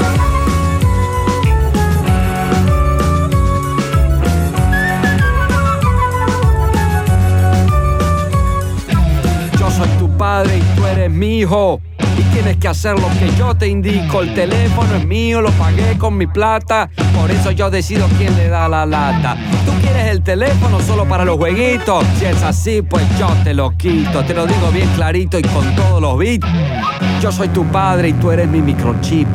Yo 9.59 9.71
soy 9.71 9.89
tu 9.99 10.09
padre 10.17 10.57
y 10.57 10.63
tú 10.75 10.87
eres 10.87 11.11
mi 11.11 11.41
hijo. 11.41 11.83
Y 12.21 12.23
tienes 12.35 12.59
que 12.59 12.69
hacer 12.69 12.99
lo 13.01 13.09
que 13.19 13.35
yo 13.39 13.55
te 13.55 13.67
indico. 13.67 14.21
El 14.21 14.35
teléfono 14.35 14.95
es 14.95 15.07
mío, 15.07 15.41
lo 15.41 15.51
pagué 15.53 15.97
con 15.97 16.19
mi 16.19 16.27
plata. 16.27 16.91
Por 17.19 17.31
eso 17.31 17.51
yo 17.51 17.71
decido 17.71 18.07
quién 18.19 18.37
le 18.37 18.49
da 18.49 18.69
la 18.69 18.85
lata. 18.85 19.39
Tú 19.65 19.73
quieres 19.81 20.09
el 20.09 20.23
teléfono 20.23 20.81
solo 20.81 21.07
para 21.07 21.25
los 21.25 21.39
jueguitos. 21.39 22.05
Si 22.19 22.27
es 22.27 22.43
así, 22.43 22.83
pues 22.83 23.03
yo 23.19 23.27
te 23.43 23.55
lo 23.55 23.75
quito. 23.79 24.23
Te 24.25 24.35
lo 24.35 24.47
digo 24.47 24.71
bien 24.71 24.87
clarito 24.97 25.39
y 25.39 25.43
con 25.43 25.75
todos 25.75 26.03
los 26.03 26.19
bits. 26.19 26.47
Yo 27.23 27.33
soy 27.33 27.49
tu 27.49 27.65
padre 27.65 28.11
y 28.11 28.13
tú 28.13 28.31
eres 28.31 28.47
mi 28.49 28.61
microchip. 28.61 29.27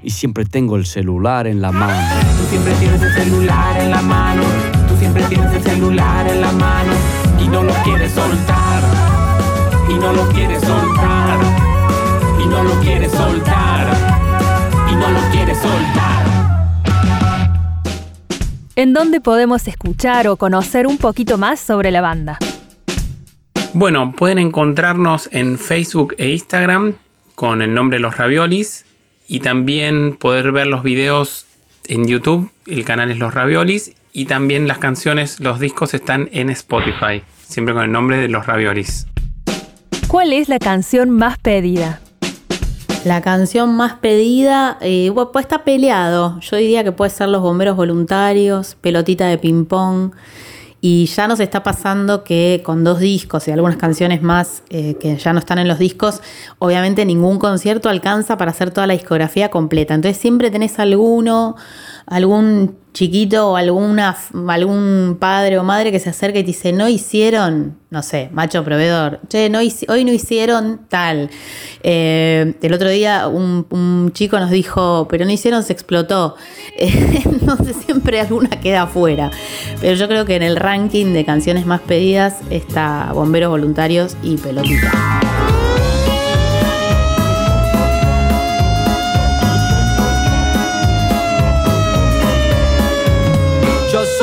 Y 0.00 0.10
siempre 0.10 0.44
tengo 0.44 0.76
el 0.76 0.86
celular 0.86 1.48
en 1.48 1.60
la 1.60 1.72
mano. 1.72 2.08
Tú 2.38 2.46
siempre 2.50 2.72
tienes 2.74 3.02
el 3.02 3.14
celular 3.14 3.80
en 3.80 3.90
la 3.90 4.00
mano. 4.00 4.42
Tú 4.86 4.96
siempre 4.96 5.24
tienes 5.24 5.52
el 5.54 5.62
celular 5.64 6.28
en 6.28 6.40
la 6.40 6.52
mano 6.52 6.92
y 7.42 7.48
no 7.48 7.64
lo 7.64 7.72
quieres 7.82 8.12
soltar. 8.12 8.82
Y 9.90 9.94
no 9.94 10.12
lo 10.12 10.28
quieres 10.28 10.62
soltar. 10.62 11.57
Y 12.42 12.46
no 12.46 12.62
lo 12.62 12.80
quieres 12.80 13.12
soltar. 13.12 13.86
Y 14.90 14.94
no 14.94 15.10
lo 15.10 15.20
quieres 15.30 15.58
soltar. 15.58 16.26
¿En 18.76 18.92
dónde 18.92 19.20
podemos 19.20 19.66
escuchar 19.66 20.28
o 20.28 20.36
conocer 20.36 20.86
un 20.86 20.98
poquito 20.98 21.36
más 21.36 21.58
sobre 21.58 21.90
la 21.90 22.00
banda? 22.00 22.38
Bueno, 23.74 24.12
pueden 24.16 24.38
encontrarnos 24.38 25.28
en 25.32 25.58
Facebook 25.58 26.14
e 26.16 26.28
Instagram 26.28 26.94
con 27.34 27.60
el 27.60 27.74
nombre 27.74 27.98
Los 27.98 28.16
Raviolis 28.16 28.84
y 29.26 29.40
también 29.40 30.16
poder 30.16 30.52
ver 30.52 30.68
los 30.68 30.82
videos 30.82 31.46
en 31.86 32.06
YouTube, 32.06 32.50
el 32.66 32.84
canal 32.84 33.10
es 33.10 33.18
Los 33.18 33.34
Raviolis 33.34 33.92
y 34.12 34.26
también 34.26 34.68
las 34.68 34.78
canciones, 34.78 35.40
los 35.40 35.60
discos 35.60 35.94
están 35.94 36.28
en 36.32 36.50
Spotify, 36.50 37.22
siempre 37.46 37.74
con 37.74 37.84
el 37.84 37.92
nombre 37.92 38.16
de 38.18 38.28
Los 38.28 38.46
Raviolis. 38.46 39.06
¿Cuál 40.06 40.32
es 40.32 40.48
la 40.48 40.58
canción 40.58 41.10
más 41.10 41.38
pedida? 41.38 42.00
La 43.04 43.22
canción 43.22 43.74
más 43.76 43.94
pedida, 43.94 44.76
eh, 44.80 45.10
bueno, 45.10 45.30
pues 45.32 45.44
está 45.44 45.62
peleado. 45.64 46.38
Yo 46.40 46.56
diría 46.56 46.82
que 46.82 46.92
puede 46.92 47.10
ser 47.10 47.28
Los 47.28 47.42
Bomberos 47.42 47.76
Voluntarios, 47.76 48.76
Pelotita 48.80 49.26
de 49.26 49.38
Ping 49.38 49.64
Pong. 49.66 50.12
Y 50.80 51.06
ya 51.06 51.26
nos 51.26 51.40
está 51.40 51.62
pasando 51.62 52.22
que 52.22 52.62
con 52.64 52.84
dos 52.84 53.00
discos 53.00 53.48
y 53.48 53.50
algunas 53.50 53.76
canciones 53.76 54.22
más 54.22 54.62
eh, 54.70 54.94
que 55.00 55.16
ya 55.16 55.32
no 55.32 55.40
están 55.40 55.58
en 55.58 55.66
los 55.66 55.78
discos, 55.78 56.22
obviamente 56.60 57.04
ningún 57.04 57.40
concierto 57.40 57.88
alcanza 57.88 58.36
para 58.36 58.52
hacer 58.52 58.70
toda 58.70 58.86
la 58.86 58.94
discografía 58.94 59.50
completa. 59.50 59.94
Entonces 59.94 60.20
siempre 60.20 60.52
tenés 60.52 60.78
alguno, 60.78 61.56
algún 62.06 62.76
chiquito 62.92 63.50
o 63.50 63.56
alguna, 63.56 64.16
algún 64.48 65.16
padre 65.20 65.58
o 65.58 65.64
madre 65.64 65.92
que 65.92 66.00
se 66.00 66.10
acerca 66.10 66.38
y 66.38 66.42
te 66.42 66.48
dice, 66.48 66.72
no 66.72 66.88
hicieron, 66.88 67.78
no 67.90 68.02
sé, 68.02 68.28
macho 68.32 68.64
proveedor, 68.64 69.20
che, 69.28 69.48
no 69.50 69.58
hoy 69.58 70.04
no 70.04 70.12
hicieron 70.12 70.80
tal. 70.88 71.30
Eh, 71.82 72.54
el 72.60 72.72
otro 72.72 72.88
día 72.88 73.28
un, 73.28 74.10
chico 74.12 74.38
nos 74.40 74.50
dijo, 74.50 75.06
pero 75.10 75.24
no 75.24 75.30
hicieron, 75.30 75.62
se 75.62 75.72
explotó. 75.72 76.36
Entonces 76.78 77.76
siempre 77.84 78.20
alguna 78.20 78.50
queda 78.60 78.82
afuera. 78.82 79.30
Pero 79.80 79.94
yo 79.94 80.08
creo 80.08 80.24
que 80.24 80.36
en 80.36 80.42
el 80.42 80.56
ranking 80.56 81.12
de 81.12 81.24
canciones 81.24 81.66
más 81.66 81.80
pedidas 81.80 82.36
está 82.50 83.12
Bomberos 83.12 83.50
Voluntarios 83.50 84.16
y 84.22 84.36
Pelotita. 84.36 85.67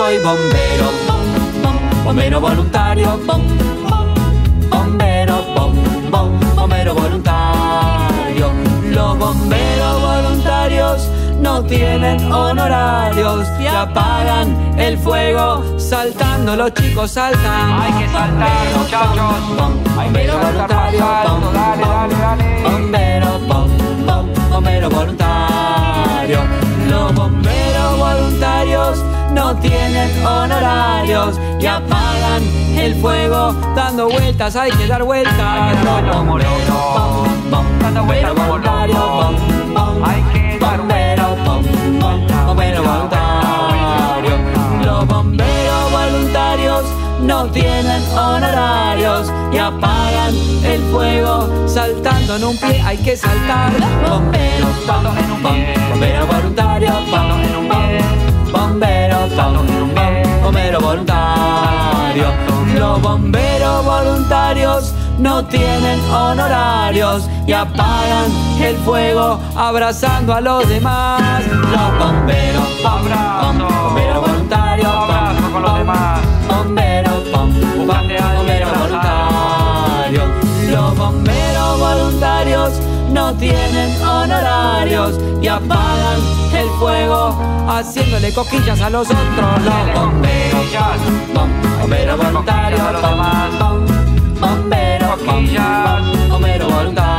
Soy 0.06 0.20
bombero, 0.20 0.88
bombero 2.04 2.40
voluntario, 2.40 3.20
bombero, 4.70 5.36
bombero 6.56 6.94
voluntario. 6.94 8.52
Los 8.92 9.18
bomberos 9.18 10.02
voluntarios 10.02 11.10
no 11.42 11.64
tienen 11.64 12.32
honorarios 12.32 13.48
y 13.60 13.66
apagan 13.66 14.76
el 14.78 14.96
fuego 15.00 15.64
saltando. 15.80 16.56
Los 16.56 16.72
chicos 16.76 17.10
saltan. 17.10 17.82
Hay 17.82 17.94
que 17.94 18.08
saltar, 18.08 18.78
muchachos. 18.78 19.34
Bombero 19.96 20.38
voluntario, 20.38 21.04
bombero, 22.64 23.40
bombero 24.52 24.90
voluntario. 24.92 26.75
Los 26.96 27.14
bomberos 27.14 28.00
voluntarios 28.00 29.04
no 29.34 29.54
tienen 29.58 30.26
honorarios 30.26 31.38
y 31.60 31.66
apagan 31.66 32.42
el 32.78 32.96
fuego 32.96 33.54
dando 33.76 34.08
vueltas, 34.10 34.56
hay 34.56 34.72
que 34.72 34.88
dar 34.88 35.04
vueltas. 35.04 35.36
Bomberos, 35.84 37.28
dando 37.82 38.04
vueltas 38.06 38.34
voluntario, 38.34 39.32
hay 40.06 40.22
que 40.32 40.58
dar 40.58 40.80
bombero 42.48 43.15
no 47.26 47.46
tienen 47.52 48.02
honorarios 48.12 49.32
y 49.52 49.58
apagan 49.58 50.34
el 50.64 50.82
fuego 50.92 51.68
saltando 51.68 52.36
en 52.38 52.44
un 52.44 52.58
pie. 52.58 52.82
Hay 52.86 52.98
que 52.98 53.18
saltar. 53.18 53.72
Bombero, 54.08 54.68
bombero 55.92 56.28
voluntario, 56.28 56.90
en 56.90 57.56
un 57.56 57.70
pie 57.70 58.16
bomberos, 58.56 59.30
bombero 60.44 60.80
voluntario. 60.80 62.28
Los 62.78 63.02
bomberos 63.02 63.86
voluntarios 63.86 64.94
no 65.18 65.46
tienen 65.46 66.00
honorarios 66.12 67.30
y 67.48 67.54
apagan 67.54 68.32
el 68.62 68.76
fuego 68.78 69.40
abrazando 69.56 70.34
a 70.34 70.42
los 70.42 70.68
demás. 70.68 71.44
Los 71.48 72.00
bomberos, 72.00 72.68
bomberos 72.84 74.22
voluntarios, 74.22 74.88
abrazo 74.88 75.52
con 75.52 75.62
los 75.62 75.78
demás. 75.78 76.20
Bomberos, 76.48 77.15
bomberos 77.86 78.72
voluntarios. 78.80 80.30
Los 80.70 80.98
bomberos 80.98 81.80
voluntarios 81.80 82.74
no 83.12 83.34
tienen 83.36 84.02
honorarios 84.02 85.20
y 85.42 85.48
apagan 85.48 86.20
el 86.54 86.70
fuego 86.80 87.40
haciéndole 87.68 88.34
coquillas 88.34 88.82
a 88.82 88.90
los 88.90 89.08
otros. 89.08 89.64
Los 89.64 89.94
bomberos, 89.94 90.66
bomberos 91.80 92.18
voluntarios, 92.18 92.82
bomberos, 94.40 95.26
bomberos 96.30 96.74
voluntarios. 96.74 97.16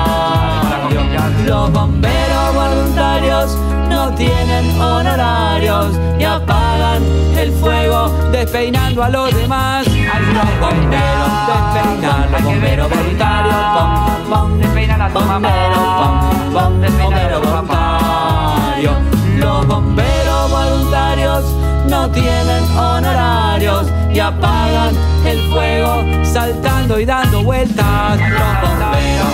Los 1.47 1.73
bomberos 1.73 2.55
voluntarios 2.55 3.57
no 3.97 4.15
tienen 4.15 4.79
honorarios 4.79 5.99
y 6.19 6.25
apagan 6.25 7.03
el 7.35 7.51
fuego 7.53 8.11
despeinando 8.31 9.03
a 9.03 9.09
los 9.09 9.35
demás. 9.35 9.87
Los 9.87 10.51
bomberos 10.61 11.31
despeinan, 11.49 12.31
los 12.31 12.43
bomberos 12.43 12.91
voluntarios, 12.91 14.59
despeinan 14.61 15.01
a 15.01 15.09
tu 15.09 15.21
mamá, 15.21 16.31
bomberos 16.53 17.41
voluntarios. 17.43 18.97
Los 19.39 19.67
bomberos 19.67 20.51
voluntarios 20.51 21.45
no 21.89 22.11
tienen 22.11 22.63
honorarios 22.77 23.87
y 24.13 24.19
apagan 24.19 24.95
el 25.25 25.41
fuego 25.51 26.05
saltando 26.23 27.01
y 27.01 27.07
dando 27.07 27.43
vueltas. 27.43 28.19
Los 28.19 28.61
bomberos, 28.63 29.31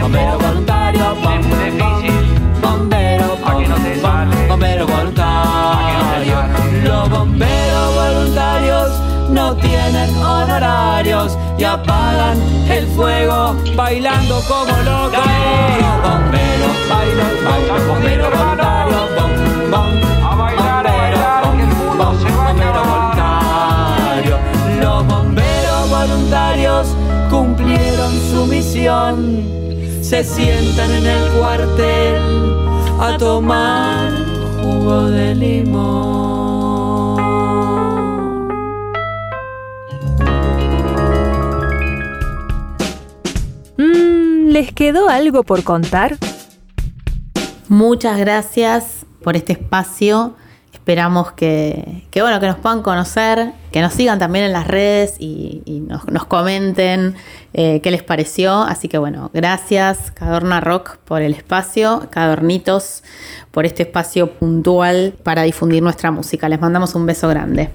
bomberos 0.00 0.42
voluntarios, 0.42 1.22
bomberos, 1.22 2.35
bomberos 4.02 4.90
voluntarios. 4.90 6.44
Los 6.84 7.10
bomberos 7.10 7.94
voluntarios 7.94 8.90
no 9.30 9.56
tienen 9.56 10.16
honorarios. 10.16 11.38
Y 11.58 11.64
apagan 11.64 12.38
el 12.70 12.86
fuego 12.88 13.56
bailando 13.74 14.40
como 14.46 14.76
locos. 14.82 15.20
Bomberos, 16.02 16.76
bailan, 16.88 17.88
bomberos 17.88 18.30
voluntarios, 18.30 19.08
bom, 19.16 19.70
bom, 19.70 19.90
a 20.24 20.34
bailar, 20.36 20.84
Los 24.80 25.06
bomberos 25.06 25.90
voluntarios 25.90 26.86
cumplieron 27.30 28.12
su 28.30 28.46
misión, 28.46 29.44
se 30.02 30.22
sientan 30.22 30.90
en 30.90 31.06
el 31.06 31.30
cuartel 31.30 32.56
a 32.98 33.16
tomar 33.18 34.10
jugo 34.62 35.04
de 35.10 35.34
limón. 35.34 37.16
Mm, 43.76 44.48
¿Les 44.48 44.72
quedó 44.72 45.08
algo 45.08 45.42
por 45.42 45.62
contar? 45.62 46.16
Muchas 47.68 48.18
gracias 48.18 49.04
por 49.22 49.36
este 49.36 49.52
espacio. 49.52 50.34
Esperamos 50.86 51.32
que, 51.32 52.04
bueno, 52.14 52.38
que 52.38 52.46
nos 52.46 52.58
puedan 52.58 52.80
conocer, 52.80 53.50
que 53.72 53.80
nos 53.80 53.92
sigan 53.92 54.20
también 54.20 54.44
en 54.44 54.52
las 54.52 54.68
redes 54.68 55.16
y, 55.18 55.82
nos, 55.88 56.26
comenten 56.26 57.16
eh, 57.54 57.80
qué 57.82 57.90
les 57.90 58.04
pareció. 58.04 58.62
Así 58.62 58.86
que 58.86 58.96
bueno, 58.96 59.32
gracias 59.34 60.12
Cadorna 60.12 60.60
Rock 60.60 60.98
por 60.98 61.22
el 61.22 61.34
espacio, 61.34 62.06
Cadornitos 62.10 63.02
por 63.50 63.66
este 63.66 63.82
espacio 63.82 64.30
puntual 64.34 65.14
para 65.24 65.42
difundir 65.42 65.82
nuestra 65.82 66.12
música. 66.12 66.48
Les 66.48 66.60
mandamos 66.60 66.94
un 66.94 67.04
beso 67.04 67.26
grande. 67.26 67.70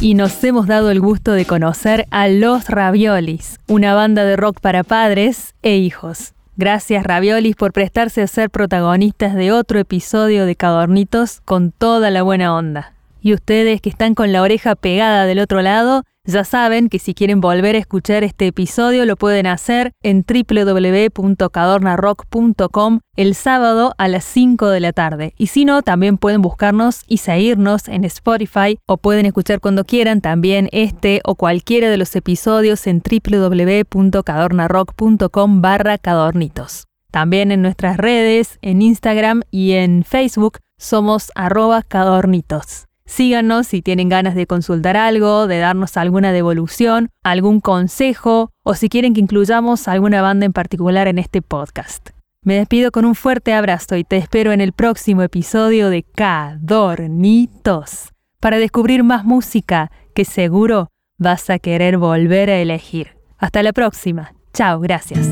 y 0.00 0.14
nos 0.14 0.42
hemos 0.44 0.66
dado 0.66 0.90
el 0.90 1.00
gusto 1.00 1.32
de 1.32 1.44
conocer 1.44 2.06
a 2.10 2.28
Los 2.28 2.68
Raviolis, 2.68 3.58
una 3.68 3.94
banda 3.94 4.24
de 4.24 4.36
rock 4.36 4.60
para 4.60 4.82
padres 4.82 5.54
e 5.62 5.76
hijos. 5.76 6.34
Gracias 6.56 7.02
Raviolis 7.02 7.56
por 7.56 7.72
prestarse 7.72 8.22
a 8.22 8.28
ser 8.28 8.48
protagonistas 8.48 9.34
de 9.34 9.50
otro 9.50 9.80
episodio 9.80 10.46
de 10.46 10.54
Cadornitos 10.54 11.40
con 11.40 11.72
toda 11.72 12.10
la 12.10 12.22
buena 12.22 12.54
onda. 12.54 12.92
Y 13.20 13.34
ustedes 13.34 13.80
que 13.80 13.88
están 13.88 14.14
con 14.14 14.30
la 14.30 14.40
oreja 14.40 14.76
pegada 14.76 15.26
del 15.26 15.40
otro 15.40 15.62
lado, 15.62 16.04
ya 16.26 16.44
saben 16.44 16.88
que 16.88 16.98
si 16.98 17.12
quieren 17.14 17.40
volver 17.40 17.76
a 17.76 17.78
escuchar 17.78 18.24
este 18.24 18.46
episodio 18.46 19.04
lo 19.04 19.16
pueden 19.16 19.46
hacer 19.46 19.92
en 20.02 20.24
www.cadornarock.com 20.26 23.00
el 23.16 23.34
sábado 23.34 23.94
a 23.98 24.08
las 24.08 24.24
5 24.24 24.68
de 24.68 24.80
la 24.80 24.92
tarde. 24.92 25.34
Y 25.36 25.48
si 25.48 25.64
no, 25.64 25.82
también 25.82 26.18
pueden 26.18 26.42
buscarnos 26.42 27.02
y 27.06 27.18
seguirnos 27.18 27.88
en 27.88 28.04
Spotify 28.04 28.78
o 28.86 28.96
pueden 28.96 29.26
escuchar 29.26 29.60
cuando 29.60 29.84
quieran 29.84 30.20
también 30.20 30.68
este 30.72 31.20
o 31.24 31.34
cualquiera 31.34 31.90
de 31.90 31.98
los 31.98 32.14
episodios 32.16 32.86
en 32.86 33.02
www.cadornarock.com 33.02 35.62
barra 35.62 35.98
cadornitos. 35.98 36.86
También 37.10 37.52
en 37.52 37.60
nuestras 37.62 37.96
redes, 37.96 38.58
en 38.62 38.82
Instagram 38.82 39.42
y 39.50 39.72
en 39.72 40.04
Facebook 40.04 40.58
somos 40.78 41.32
arroba 41.34 41.82
cadornitos. 41.82 42.86
Síganos 43.06 43.66
si 43.66 43.82
tienen 43.82 44.08
ganas 44.08 44.34
de 44.34 44.46
consultar 44.46 44.96
algo, 44.96 45.46
de 45.46 45.58
darnos 45.58 45.96
alguna 45.96 46.32
devolución, 46.32 47.10
algún 47.22 47.60
consejo 47.60 48.50
o 48.62 48.74
si 48.74 48.88
quieren 48.88 49.14
que 49.14 49.20
incluyamos 49.20 49.88
alguna 49.88 50.22
banda 50.22 50.46
en 50.46 50.52
particular 50.52 51.06
en 51.06 51.18
este 51.18 51.42
podcast. 51.42 52.10
Me 52.42 52.56
despido 52.56 52.92
con 52.92 53.04
un 53.04 53.14
fuerte 53.14 53.54
abrazo 53.54 53.96
y 53.96 54.04
te 54.04 54.16
espero 54.16 54.52
en 54.52 54.60
el 54.60 54.72
próximo 54.72 55.22
episodio 55.22 55.90
de 55.90 56.02
Cadornitos 56.02 58.10
para 58.40 58.58
descubrir 58.58 59.04
más 59.04 59.24
música 59.24 59.90
que 60.14 60.26
seguro 60.26 60.88
vas 61.18 61.48
a 61.48 61.58
querer 61.58 61.96
volver 61.96 62.50
a 62.50 62.58
elegir. 62.58 63.16
Hasta 63.38 63.62
la 63.62 63.72
próxima. 63.72 64.34
Chao, 64.52 64.80
gracias. 64.80 65.26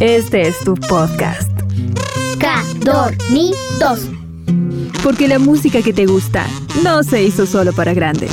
Este 0.00 0.42
es 0.42 0.58
tu 0.60 0.74
podcast. 0.74 1.50
Cadornitos. 2.38 4.23
Porque 5.02 5.28
la 5.28 5.38
música 5.38 5.82
que 5.82 5.92
te 5.92 6.06
gusta 6.06 6.46
no 6.82 7.02
se 7.02 7.22
hizo 7.22 7.46
solo 7.46 7.72
para 7.72 7.94
grandes. 7.94 8.32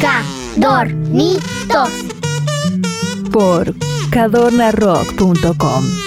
Cadornitos. 0.00 1.90
Por 3.30 3.74
cadornarock.com. 4.10 6.03